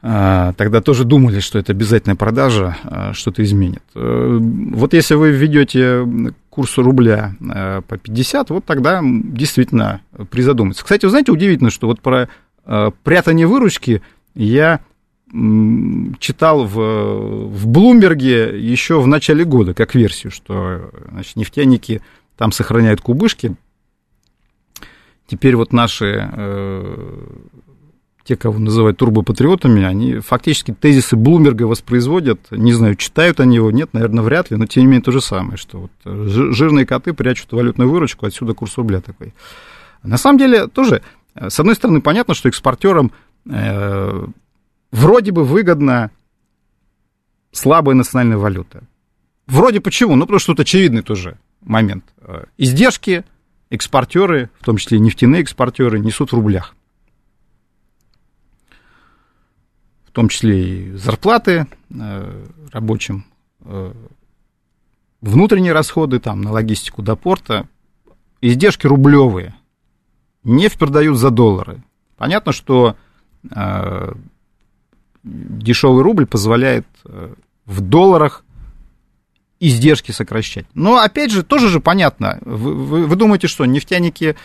А, 0.06 0.52
тогда 0.58 0.82
тоже 0.82 1.06
думали, 1.06 1.40
что 1.40 1.58
это 1.58 1.72
обязательная 1.72 2.18
продажа 2.18 2.76
а, 2.84 3.14
что-то 3.14 3.42
изменит. 3.42 3.84
Э, 3.96 4.38
вот 4.38 4.94
если 4.94 5.16
вы 5.16 5.32
введете 5.32 6.06
курс 6.50 6.78
рубля 6.78 7.36
э, 7.40 7.82
по 7.88 7.98
50, 7.98 8.50
вот 8.50 8.66
тогда 8.66 9.00
действительно 9.02 10.02
призадуматься. 10.30 10.84
Кстати, 10.84 11.06
вы 11.06 11.12
знаете, 11.12 11.32
удивительно, 11.32 11.70
что 11.70 11.88
вот 11.88 12.02
про 12.02 12.28
э, 12.66 12.92
прятание 13.04 13.48
выручки 13.48 14.02
я 14.36 14.82
читал 16.20 16.66
в, 16.66 17.48
в 17.48 17.68
Блумберге 17.68 18.60
еще 18.60 19.02
в 19.02 19.08
начале 19.08 19.46
года, 19.46 19.74
как 19.74 19.96
версию, 19.96 20.32
что 20.32 20.92
значит, 21.12 21.38
нефтяники 21.38 22.02
там 22.38 22.52
сохраняют 22.52 23.02
кубышки. 23.02 23.56
Теперь 25.28 25.56
вот 25.56 25.74
наши 25.74 26.30
те, 28.24 28.38
кого 28.38 28.58
называют 28.58 28.98
турбопатриотами, 28.98 29.84
они 29.84 30.20
фактически 30.20 30.74
тезисы 30.74 31.16
Блумерга 31.18 31.64
воспроизводят. 31.64 32.40
Не 32.52 32.72
знаю, 32.72 32.96
читают 32.96 33.40
они 33.40 33.56
его, 33.56 33.70
нет, 33.70 33.94
наверное, 33.94 34.24
вряд 34.24 34.50
ли, 34.50 34.58
но 34.58 34.66
тем 34.66 34.84
не 34.84 34.88
менее 34.88 35.04
то 35.04 35.12
же 35.12 35.22
самое, 35.22 35.58
что 35.58 35.80
вот 35.80 35.92
жирные 36.06 36.86
коты 36.86 37.14
прячут 37.14 37.52
валютную 37.52 37.90
выручку, 37.90 38.26
отсюда 38.26 38.54
курс 38.54 38.78
рубля 38.78 39.02
такой. 39.02 39.34
На 40.04 40.18
самом 40.18 40.38
деле 40.38 40.68
тоже, 40.68 41.02
с 41.36 41.60
одной 41.60 41.76
стороны, 41.76 42.02
понятно, 42.02 42.34
что 42.34 42.48
экспортерам 42.48 43.12
э, 43.50 44.26
вроде 44.92 45.32
бы 45.32 45.44
выгодна 45.44 46.12
слабая 47.52 47.96
национальная 47.96 48.38
валюта. 48.38 48.84
Вроде 49.48 49.82
почему? 49.82 50.16
Ну, 50.16 50.22
потому 50.22 50.40
что 50.40 50.54
тут 50.54 50.62
очевидный 50.62 51.02
тоже 51.02 51.38
момент. 51.62 52.06
Издержки 52.58 53.26
экспортеры, 53.70 54.50
в 54.60 54.66
том 54.66 54.78
числе 54.78 55.00
нефтяные 55.00 55.42
экспортеры, 55.42 56.00
несут 56.00 56.32
в 56.32 56.36
рублях. 56.36 56.76
В 60.14 60.16
том 60.16 60.30
числе 60.30 60.62
и 60.62 60.92
зарплаты 60.92 61.66
э, 61.90 62.46
рабочим, 62.72 63.26
э, 63.62 63.94
внутренние 65.22 65.74
расходы 65.74 66.20
там, 66.20 66.42
на 66.44 66.52
логистику 66.52 67.02
до 67.02 67.16
порта, 67.16 67.68
издержки 68.40 68.86
рублевые. 68.86 69.56
Нефть 70.44 70.78
продают 70.78 71.18
за 71.18 71.32
доллары. 71.32 71.82
Понятно, 72.16 72.52
что 72.52 72.96
э, 73.50 74.14
дешевый 75.24 76.04
рубль 76.04 76.28
позволяет 76.28 76.86
в 77.66 77.82
долларах 77.82 78.46
издержки 79.60 80.12
сокращать. 80.12 80.68
Но 80.76 81.00
опять 81.00 81.32
же, 81.32 81.42
тоже 81.42 81.70
же 81.70 81.80
понятно. 81.80 82.38
Вы, 82.42 82.76
вы, 82.76 83.08
вы 83.08 83.16
думаете, 83.16 83.48
что 83.48 83.66
нефтяники 83.66 84.36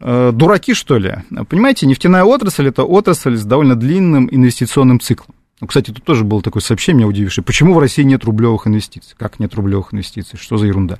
дураки, 0.00 0.74
что 0.74 0.96
ли? 0.98 1.16
Понимаете, 1.48 1.86
нефтяная 1.86 2.24
отрасль– 2.24 2.66
это 2.68 2.84
отрасль 2.84 3.36
с 3.36 3.44
довольно 3.44 3.76
длинным 3.76 4.28
инвестиционным 4.30 4.98
циклом. 5.00 5.34
Ну, 5.60 5.66
кстати, 5.66 5.90
тут 5.90 6.02
тоже 6.04 6.24
было 6.24 6.40
такое 6.40 6.62
сообщение, 6.62 7.00
меня 7.00 7.08
удивившее. 7.08 7.44
Почему 7.44 7.74
в 7.74 7.78
России 7.78 8.02
нет 8.02 8.24
рублевых 8.24 8.66
инвестиций? 8.66 9.14
Как 9.18 9.38
нет 9.38 9.54
рублевых 9.54 9.92
инвестиций? 9.92 10.38
Что 10.38 10.56
за 10.56 10.66
ерунда? 10.66 10.98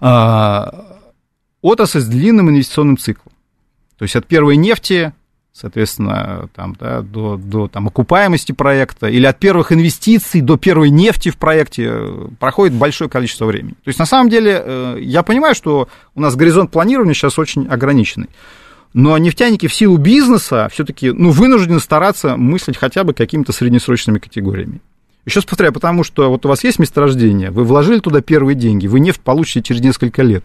А, 0.00 1.00
отрасль 1.62 2.00
с 2.00 2.06
длинным 2.06 2.50
инвестиционным 2.50 2.98
циклом. 2.98 3.32
То 3.96 4.02
есть 4.02 4.14
от 4.14 4.26
первой 4.26 4.56
нефти 4.56 5.12
соответственно, 5.60 6.48
там, 6.54 6.76
да, 6.78 7.02
до, 7.02 7.36
до 7.36 7.68
там, 7.68 7.88
окупаемости 7.88 8.52
проекта 8.52 9.08
или 9.08 9.26
от 9.26 9.38
первых 9.38 9.72
инвестиций 9.72 10.40
до 10.40 10.56
первой 10.56 10.90
нефти 10.90 11.30
в 11.30 11.36
проекте 11.36 11.88
э, 11.90 12.28
проходит 12.38 12.74
большое 12.74 13.10
количество 13.10 13.46
времени. 13.46 13.72
То 13.72 13.88
есть, 13.88 13.98
на 13.98 14.06
самом 14.06 14.30
деле, 14.30 14.62
э, 14.64 14.98
я 15.00 15.22
понимаю, 15.22 15.54
что 15.54 15.88
у 16.14 16.20
нас 16.20 16.36
горизонт 16.36 16.70
планирования 16.70 17.14
сейчас 17.14 17.38
очень 17.38 17.66
ограниченный. 17.66 18.28
Но 18.94 19.18
нефтяники 19.18 19.66
в 19.66 19.74
силу 19.74 19.98
бизнеса 19.98 20.68
все-таки 20.72 21.10
ну, 21.10 21.30
вынуждены 21.30 21.80
стараться 21.80 22.36
мыслить 22.36 22.76
хотя 22.76 23.04
бы 23.04 23.12
какими-то 23.12 23.52
среднесрочными 23.52 24.18
категориями. 24.18 24.80
Еще 25.26 25.40
раз 25.40 25.44
повторяю, 25.44 25.74
потому 25.74 26.04
что 26.04 26.30
вот 26.30 26.46
у 26.46 26.48
вас 26.48 26.64
есть 26.64 26.78
месторождение, 26.78 27.50
вы 27.50 27.64
вложили 27.64 27.98
туда 27.98 28.22
первые 28.22 28.54
деньги, 28.54 28.86
вы 28.86 29.00
нефть 29.00 29.20
получите 29.20 29.62
через 29.62 29.82
несколько 29.82 30.22
лет 30.22 30.44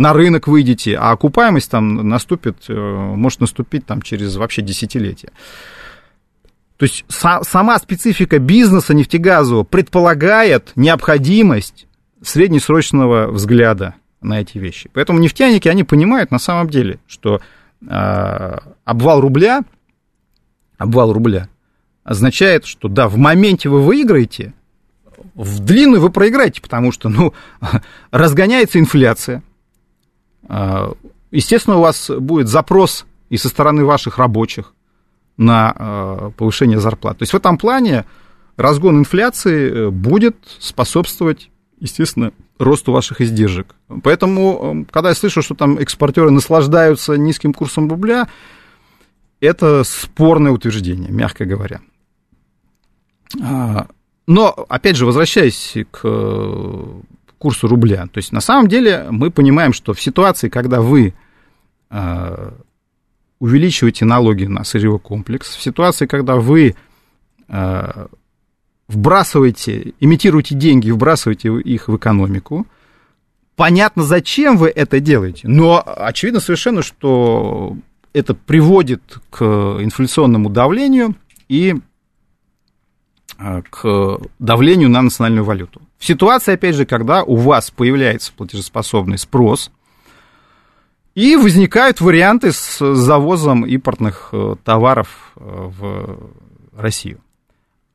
на 0.00 0.14
рынок 0.14 0.48
выйдете, 0.48 0.96
а 0.96 1.10
окупаемость 1.10 1.70
там 1.70 2.08
наступит, 2.08 2.56
э, 2.68 2.74
может 2.74 3.40
наступить 3.40 3.84
там 3.84 4.00
через 4.00 4.34
вообще 4.36 4.62
десятилетия. 4.62 5.30
То 6.78 6.84
есть 6.84 7.04
сама 7.08 7.78
специфика 7.78 8.38
бизнеса 8.38 8.94
нефтегазового 8.94 9.64
предполагает 9.64 10.72
необходимость 10.74 11.86
среднесрочного 12.22 13.30
взгляда 13.30 13.94
на 14.22 14.40
эти 14.40 14.56
вещи. 14.56 14.88
Поэтому 14.94 15.18
нефтяники, 15.18 15.68
они 15.68 15.84
понимают 15.84 16.30
на 16.30 16.38
самом 16.38 16.70
деле, 16.70 16.98
что 17.06 17.42
э, 17.86 18.58
обвал 18.84 19.20
рубля, 19.20 19.64
обвал 20.78 21.12
рубля 21.12 21.50
означает, 22.04 22.64
что 22.64 22.88
да, 22.88 23.06
в 23.06 23.18
моменте 23.18 23.68
вы 23.68 23.82
выиграете, 23.82 24.54
в 25.34 25.60
длинную 25.60 26.00
вы 26.00 26.08
проиграете, 26.08 26.62
потому 26.62 26.90
что, 26.90 27.10
ну, 27.10 27.34
разгоняется 28.10 28.78
инфляция, 28.78 29.42
естественно, 31.30 31.76
у 31.76 31.80
вас 31.80 32.10
будет 32.10 32.48
запрос 32.48 33.06
и 33.28 33.36
со 33.36 33.48
стороны 33.48 33.84
ваших 33.84 34.18
рабочих 34.18 34.74
на 35.36 35.74
а, 35.74 36.30
повышение 36.36 36.80
зарплат. 36.80 37.18
То 37.18 37.22
есть 37.22 37.32
в 37.32 37.36
этом 37.36 37.56
плане 37.56 38.04
разгон 38.56 38.98
инфляции 38.98 39.70
э, 39.70 39.90
будет 39.90 40.36
способствовать, 40.58 41.50
естественно, 41.78 42.32
росту 42.58 42.92
ваших 42.92 43.22
издержек. 43.22 43.74
Поэтому, 44.02 44.84
э, 44.84 44.92
когда 44.92 45.08
я 45.08 45.14
слышу, 45.14 45.40
что 45.40 45.54
там 45.54 45.78
экспортеры 45.78 46.30
наслаждаются 46.30 47.14
низким 47.14 47.54
курсом 47.54 47.88
рубля, 47.88 48.28
это 49.40 49.82
спорное 49.84 50.52
утверждение, 50.52 51.10
мягко 51.10 51.46
говоря. 51.46 51.80
Но, 54.26 54.66
опять 54.68 54.96
же, 54.96 55.06
возвращаясь 55.06 55.76
к 55.90 56.02
курсу 57.40 57.68
рубля. 57.68 58.06
То 58.12 58.18
есть 58.18 58.32
на 58.32 58.40
самом 58.40 58.68
деле 58.68 59.06
мы 59.10 59.30
понимаем, 59.30 59.72
что 59.72 59.94
в 59.94 60.00
ситуации, 60.00 60.50
когда 60.50 60.82
вы 60.82 61.14
э, 61.90 62.50
увеличиваете 63.38 64.04
налоги 64.04 64.44
на 64.44 64.62
сырьевой 64.62 64.98
комплекс, 64.98 65.56
в 65.56 65.62
ситуации, 65.62 66.04
когда 66.06 66.36
вы 66.36 66.76
э, 67.48 68.06
вбрасываете, 68.88 69.94
имитируете 70.00 70.54
деньги, 70.54 70.90
вбрасываете 70.90 71.48
их 71.60 71.88
в 71.88 71.96
экономику, 71.96 72.66
понятно, 73.56 74.02
зачем 74.02 74.58
вы 74.58 74.68
это 74.68 75.00
делаете, 75.00 75.48
но 75.48 75.82
очевидно 75.82 76.40
совершенно, 76.40 76.82
что 76.82 77.74
это 78.12 78.34
приводит 78.34 79.18
к 79.30 79.42
инфляционному 79.80 80.50
давлению 80.50 81.14
и 81.48 81.74
к 83.70 84.20
давлению 84.38 84.90
на 84.90 85.02
национальную 85.02 85.44
валюту. 85.44 85.80
В 85.98 86.04
ситуации, 86.04 86.54
опять 86.54 86.74
же, 86.74 86.84
когда 86.84 87.22
у 87.22 87.36
вас 87.36 87.70
появляется 87.70 88.32
платежеспособный 88.36 89.18
спрос, 89.18 89.70
и 91.14 91.36
возникают 91.36 92.00
варианты 92.00 92.52
с 92.52 92.78
завозом 92.94 93.66
импортных 93.66 94.28
э, 94.32 94.54
товаров 94.64 95.32
э, 95.36 95.40
в 95.42 96.30
Россию. 96.76 97.20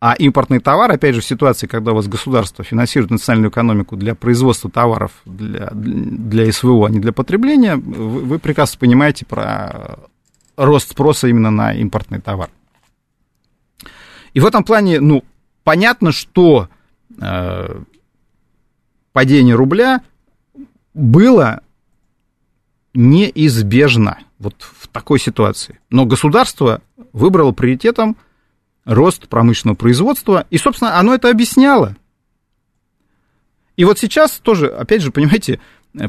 А 0.01 0.13
импортный 0.13 0.59
товар, 0.59 0.91
опять 0.91 1.15
же, 1.15 1.21
в 1.21 1.25
ситуации, 1.25 1.65
когда 1.65 1.93
у 1.93 1.95
вас 1.95 2.07
государство 2.07 2.63
финансирует 2.63 3.11
национальную 3.11 3.49
экономику 3.49 3.95
для 3.95 4.13
производства 4.13 4.69
товаров 4.69 5.11
для, 5.25 5.69
для 5.71 6.51
СВО, 6.51 6.87
а 6.87 6.89
не 6.89 6.99
для 6.99 7.13
потребления, 7.13 7.77
вы, 7.77 8.21
вы 8.21 8.39
прекрасно 8.39 8.77
понимаете 8.79 9.25
про 9.25 9.97
рост 10.57 10.91
спроса 10.91 11.27
именно 11.27 11.49
на 11.49 11.73
импортный 11.73 12.19
товар. 12.19 12.49
И 14.33 14.39
в 14.41 14.45
этом 14.45 14.63
плане, 14.63 14.99
ну, 14.99 15.23
понятно, 15.65 16.13
что 16.13 16.69
э, 17.19 17.81
падение 19.11 19.55
рубля 19.55 20.01
было 20.93 21.61
неизбежно 22.93 24.19
вот 24.39 24.55
в 24.61 24.87
такой 24.87 25.19
ситуации. 25.19 25.79
Но 25.89 26.05
государство 26.05 26.81
выбрало 27.11 27.51
приоритетом 27.51 28.15
рост 28.85 29.27
промышленного 29.27 29.75
производства. 29.75 30.45
И, 30.49 30.57
собственно, 30.57 30.97
оно 30.97 31.13
это 31.13 31.29
объясняло. 31.29 31.97
И 33.75 33.83
вот 33.83 33.99
сейчас 33.99 34.39
тоже, 34.39 34.67
опять 34.67 35.01
же, 35.01 35.11
понимаете, 35.11 35.59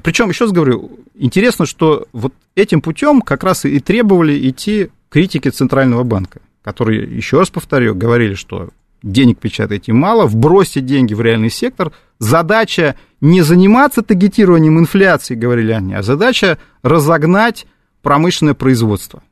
причем, 0.04 0.28
еще 0.28 0.44
раз 0.44 0.52
говорю, 0.52 1.00
интересно, 1.14 1.64
что 1.64 2.06
вот 2.12 2.34
этим 2.54 2.80
путем 2.82 3.22
как 3.22 3.42
раз 3.42 3.64
и 3.64 3.80
требовали 3.80 4.48
идти 4.48 4.90
критики 5.08 5.48
Центрального 5.48 6.04
банка, 6.04 6.40
которые, 6.62 7.02
еще 7.02 7.38
раз 7.38 7.50
повторю, 7.50 7.94
говорили, 7.94 8.34
что 8.34 8.68
денег 9.02 9.38
печатаете 9.38 9.92
мало, 9.92 10.26
вбросьте 10.26 10.80
деньги 10.80 11.14
в 11.14 11.20
реальный 11.20 11.50
сектор. 11.50 11.92
Задача 12.18 12.96
не 13.20 13.42
заниматься 13.42 14.02
таргетированием 14.02 14.78
инфляции, 14.78 15.34
говорили 15.34 15.72
они, 15.72 15.94
а 15.94 16.02
задача 16.02 16.58
разогнать 16.82 17.66
промышленное 18.02 18.54
производство. 18.54 19.22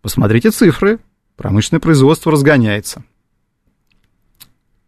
Посмотрите 0.00 0.50
цифры, 0.50 0.98
промышленное 1.36 1.80
производство 1.80 2.32
разгоняется. 2.32 3.04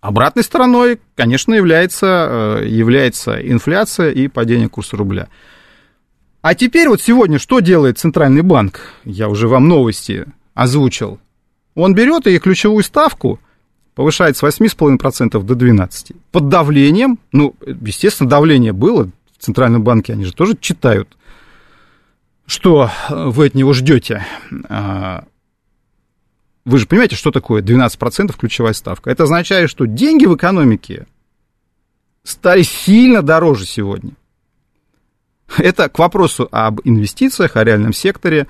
Обратной 0.00 0.42
стороной, 0.42 1.00
конечно, 1.14 1.54
является, 1.54 2.60
э, 2.60 2.68
является 2.68 3.40
инфляция 3.40 4.10
и 4.10 4.28
падение 4.28 4.68
курса 4.68 4.98
рубля. 4.98 5.28
А 6.42 6.54
теперь 6.54 6.90
вот 6.90 7.00
сегодня 7.00 7.38
что 7.38 7.60
делает 7.60 7.98
Центральный 7.98 8.42
банк? 8.42 8.92
Я 9.04 9.30
уже 9.30 9.48
вам 9.48 9.66
новости 9.66 10.26
озвучил. 10.52 11.20
Он 11.74 11.94
берет 11.94 12.26
и 12.26 12.38
ключевую 12.38 12.84
ставку 12.84 13.40
повышает 13.94 14.36
с 14.36 14.42
8,5% 14.42 15.42
до 15.42 15.54
12%. 15.54 16.16
Под 16.32 16.48
давлением, 16.48 17.18
ну, 17.32 17.54
естественно, 17.82 18.28
давление 18.28 18.72
было, 18.72 19.10
в 19.36 19.44
Центральном 19.44 19.82
банке 19.82 20.12
они 20.12 20.24
же 20.24 20.32
тоже 20.32 20.56
читают, 20.60 21.16
что 22.46 22.90
вы 23.08 23.46
от 23.46 23.54
него 23.54 23.72
ждете. 23.72 24.24
А, 24.68 25.24
вы 26.64 26.78
же 26.78 26.86
понимаете, 26.86 27.16
что 27.16 27.30
такое 27.30 27.62
12% 27.62 28.36
ключевая 28.36 28.72
ставка? 28.72 29.10
Это 29.10 29.24
означает, 29.24 29.70
что 29.70 29.86
деньги 29.86 30.26
в 30.26 30.34
экономике 30.34 31.06
стали 32.22 32.62
сильно 32.62 33.22
дороже 33.22 33.66
сегодня. 33.66 34.12
Это 35.58 35.88
к 35.88 35.98
вопросу 35.98 36.48
об 36.50 36.80
инвестициях, 36.84 37.56
о 37.56 37.64
реальном 37.64 37.92
секторе 37.92 38.46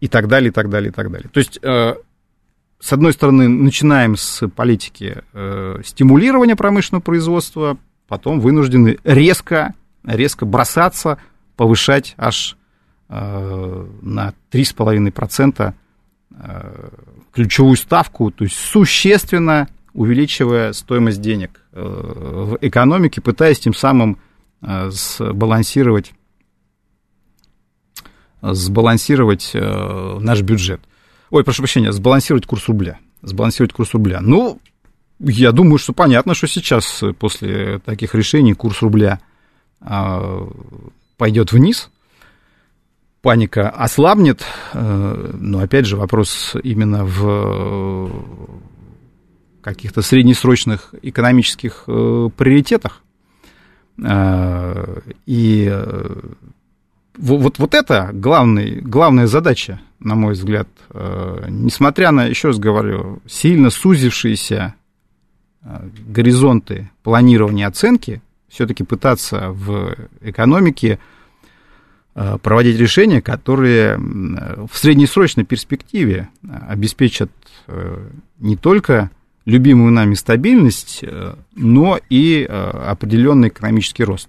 и 0.00 0.08
так 0.08 0.28
далее, 0.28 0.48
и 0.48 0.52
так 0.52 0.68
далее, 0.70 0.90
и 0.90 0.92
так 0.92 1.10
далее. 1.10 1.28
То 1.32 1.40
есть, 1.40 1.58
э, 1.62 1.94
с 2.80 2.92
одной 2.92 3.12
стороны, 3.12 3.48
начинаем 3.48 4.16
с 4.16 4.48
политики 4.48 5.22
э, 5.32 5.80
стимулирования 5.84 6.56
промышленного 6.56 7.02
производства, 7.02 7.78
потом 8.08 8.40
вынуждены 8.40 8.98
резко, 9.04 9.74
резко 10.04 10.46
бросаться, 10.46 11.18
повышать 11.56 12.14
аж 12.16 12.56
э, 13.08 13.86
на 14.02 14.32
3,5% 14.50 15.74
Э, 16.42 16.88
ключевую 17.32 17.76
ставку, 17.76 18.30
то 18.32 18.42
есть 18.44 18.56
существенно 18.56 19.68
увеличивая 19.94 20.72
стоимость 20.72 21.20
денег 21.20 21.60
э, 21.72 21.80
в 21.80 22.58
экономике, 22.60 23.20
пытаясь 23.20 23.60
тем 23.60 23.72
самым 23.72 24.18
э, 24.62 24.90
сбалансировать, 24.90 26.12
сбалансировать 28.42 29.52
наш 29.54 30.42
бюджет. 30.42 30.80
Ой, 31.30 31.44
прошу 31.44 31.62
прощения, 31.62 31.92
сбалансировать 31.92 32.46
курс 32.46 32.66
рубля. 32.68 32.98
Сбалансировать 33.22 33.72
курс 33.72 33.92
рубля. 33.92 34.20
Ну, 34.20 34.60
я 35.18 35.52
думаю, 35.52 35.78
что 35.78 35.92
понятно, 35.92 36.34
что 36.34 36.46
сейчас 36.46 37.02
после 37.18 37.78
таких 37.80 38.14
решений 38.14 38.54
курс 38.54 38.82
рубля 38.82 39.20
пойдет 41.16 41.52
вниз– 41.52 41.90
паника 43.22 43.68
ослабнет, 43.68 44.44
э, 44.72 45.30
но 45.38 45.60
опять 45.60 45.86
же 45.86 45.96
вопрос 45.96 46.56
именно 46.62 47.04
в 47.04 48.10
каких-то 49.62 50.02
среднесрочных 50.02 50.94
экономических 51.02 51.84
э, 51.86 52.28
приоритетах. 52.36 53.02
Э, 54.02 55.00
и 55.26 55.70
вот, 57.20 57.58
вот 57.58 57.74
это 57.74 58.10
главный, 58.12 58.80
главная 58.80 59.26
задача, 59.26 59.80
на 59.98 60.14
мой 60.14 60.32
взгляд, 60.32 60.68
несмотря 61.48 62.10
на, 62.10 62.24
еще 62.24 62.48
раз 62.48 62.58
говорю, 62.58 63.20
сильно 63.26 63.70
сузившиеся 63.70 64.74
горизонты 65.62 66.90
планирования 67.02 67.66
оценки, 67.66 68.22
все-таки 68.48 68.82
пытаться 68.82 69.50
в 69.50 69.94
экономике 70.22 70.98
Э, 72.12 72.38
проводить 72.42 72.76
решения, 72.78 73.22
которые 73.22 73.96
в 73.96 74.76
среднесрочной 74.76 75.44
перспективе 75.44 76.28
э, 76.42 76.48
обеспечат 76.68 77.30
э, 77.68 78.08
не 78.40 78.56
только 78.56 79.10
любимую 79.46 79.92
нами 79.92 80.14
стабильность, 80.14 81.02
но 81.56 81.98
и 82.10 82.44
определенный 82.44 83.48
экономический 83.48 84.04
рост. 84.04 84.28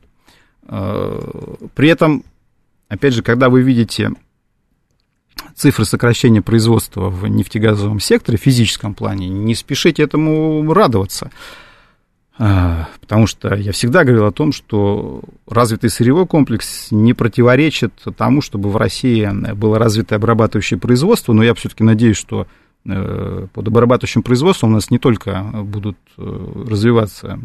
При 0.65 1.89
этом, 1.89 2.23
опять 2.91 3.13
же, 3.13 3.23
когда 3.23 3.49
вы 3.49 3.61
видите 3.61 4.11
цифры 5.55 5.85
сокращения 5.85 6.41
производства 6.41 7.09
в 7.09 7.25
нефтегазовом 7.25 7.99
секторе, 7.99 8.37
в 8.37 8.41
физическом 8.41 8.93
плане, 8.93 9.29
не 9.29 9.55
спешите 9.55 10.03
этому 10.03 10.71
радоваться. 10.73 11.31
А, 12.37 12.89
потому 12.99 13.27
что 13.27 13.55
я 13.55 13.71
всегда 13.71 14.03
говорил 14.03 14.25
о 14.25 14.31
том, 14.31 14.51
что 14.51 15.21
развитый 15.47 15.89
сырьевой 15.89 16.27
комплекс 16.27 16.87
не 16.91 17.13
противоречит 17.13 17.93
тому, 18.17 18.41
чтобы 18.41 18.69
в 18.69 18.77
России 18.77 19.29
было 19.53 19.79
развитое 19.79 20.17
обрабатывающее 20.17 20.79
производство, 20.79 21.33
но 21.33 21.43
я 21.43 21.53
все-таки 21.53 21.83
надеюсь, 21.83 22.17
что 22.17 22.47
э, 22.85 23.47
под 23.53 23.67
обрабатывающим 23.67 24.23
производством 24.23 24.71
у 24.71 24.73
нас 24.73 24.89
не 24.89 24.97
только 24.97 25.43
будут 25.43 25.97
э, 26.17 26.65
развиваться 26.67 27.39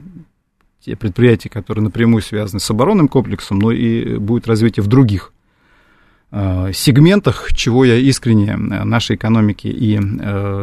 те 0.81 0.97
предприятия, 0.97 1.51
которые 1.51 1.85
напрямую 1.85 2.23
связаны 2.23 2.61
с 2.61 2.71
оборонным 2.71 3.09
комплексом, 3.09 3.59
но 3.59 3.73
и 3.73 4.19
будет 4.19 4.47
развитие 4.47 4.83
в 4.83 4.87
других 4.87 5.33
сегментах, 6.73 7.53
чего 7.55 7.85
я 7.85 7.97
искренне 7.97 8.57
нашей 8.57 9.17
экономике 9.17 9.71
и 9.71 9.99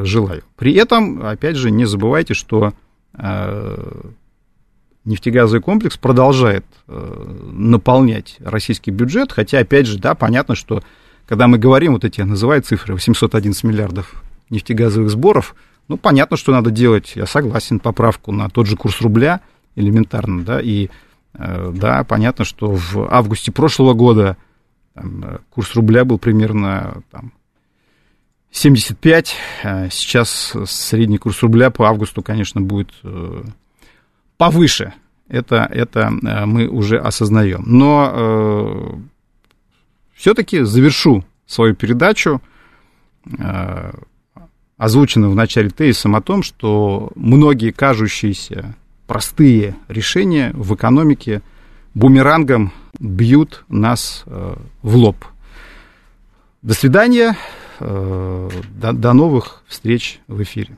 желаю. 0.05 0.43
При 0.55 0.73
этом, 0.73 1.25
опять 1.25 1.55
же, 1.55 1.71
не 1.71 1.85
забывайте, 1.85 2.33
что 2.35 2.73
нефтегазовый 5.05 5.61
комплекс 5.61 5.97
продолжает 5.97 6.65
э, 6.87 7.49
наполнять 7.51 8.37
российский 8.39 8.91
бюджет, 8.91 9.31
хотя, 9.31 9.59
опять 9.59 9.85
же, 9.85 9.99
да, 9.99 10.15
понятно, 10.15 10.55
что 10.55 10.81
когда 11.27 11.47
мы 11.47 11.57
говорим, 11.57 11.93
вот 11.93 12.05
эти, 12.05 12.21
называют 12.21 12.65
цифры, 12.65 12.93
811 12.93 13.63
миллиардов 13.63 14.23
нефтегазовых 14.49 15.09
сборов, 15.09 15.55
ну, 15.87 15.97
понятно, 15.97 16.37
что 16.37 16.51
надо 16.51 16.71
делать, 16.71 17.13
я 17.15 17.25
согласен, 17.25 17.79
поправку 17.79 18.31
на 18.31 18.49
тот 18.49 18.67
же 18.67 18.77
курс 18.77 19.01
рубля, 19.01 19.41
элементарно, 19.75 20.43
да, 20.43 20.61
и, 20.61 20.89
э, 21.33 21.71
да, 21.75 22.03
понятно, 22.05 22.45
что 22.45 22.71
в 22.73 23.07
августе 23.11 23.51
прошлого 23.51 23.93
года 23.93 24.37
там, 24.93 25.23
э, 25.23 25.39
курс 25.49 25.75
рубля 25.75 26.05
был 26.05 26.17
примерно 26.17 27.03
там, 27.11 27.33
75, 28.51 29.35
а 29.63 29.89
сейчас 29.89 30.55
средний 30.65 31.17
курс 31.17 31.41
рубля 31.41 31.71
по 31.71 31.87
августу, 31.87 32.21
конечно, 32.21 32.61
будет 32.61 32.91
повыше. 34.37 34.93
Это, 35.27 35.67
это 35.71 36.11
э, 36.21 36.45
мы 36.45 36.67
уже 36.67 36.97
осознаем. 36.99 37.63
Но 37.65 38.11
э, 38.13 38.95
все-таки 40.13 40.61
завершу 40.61 41.23
свою 41.45 41.75
передачу, 41.75 42.41
э, 43.39 43.91
озвученную 44.77 45.31
в 45.31 45.35
начале 45.35 45.69
тезисом 45.69 46.15
о 46.15 46.21
том, 46.21 46.43
что 46.43 47.11
многие 47.15 47.71
кажущиеся 47.71 48.75
простые 49.07 49.75
решения 49.87 50.51
в 50.53 50.75
экономике 50.75 51.41
бумерангом 51.93 52.73
бьют 52.99 53.63
нас 53.67 54.23
э, 54.25 54.55
в 54.81 54.95
лоб. 54.95 55.25
До 56.61 56.73
свидания, 56.73 57.37
э, 57.79 58.49
до, 58.79 58.93
до 58.93 59.13
новых 59.13 59.63
встреч 59.67 60.19
в 60.27 60.41
эфире. 60.43 60.77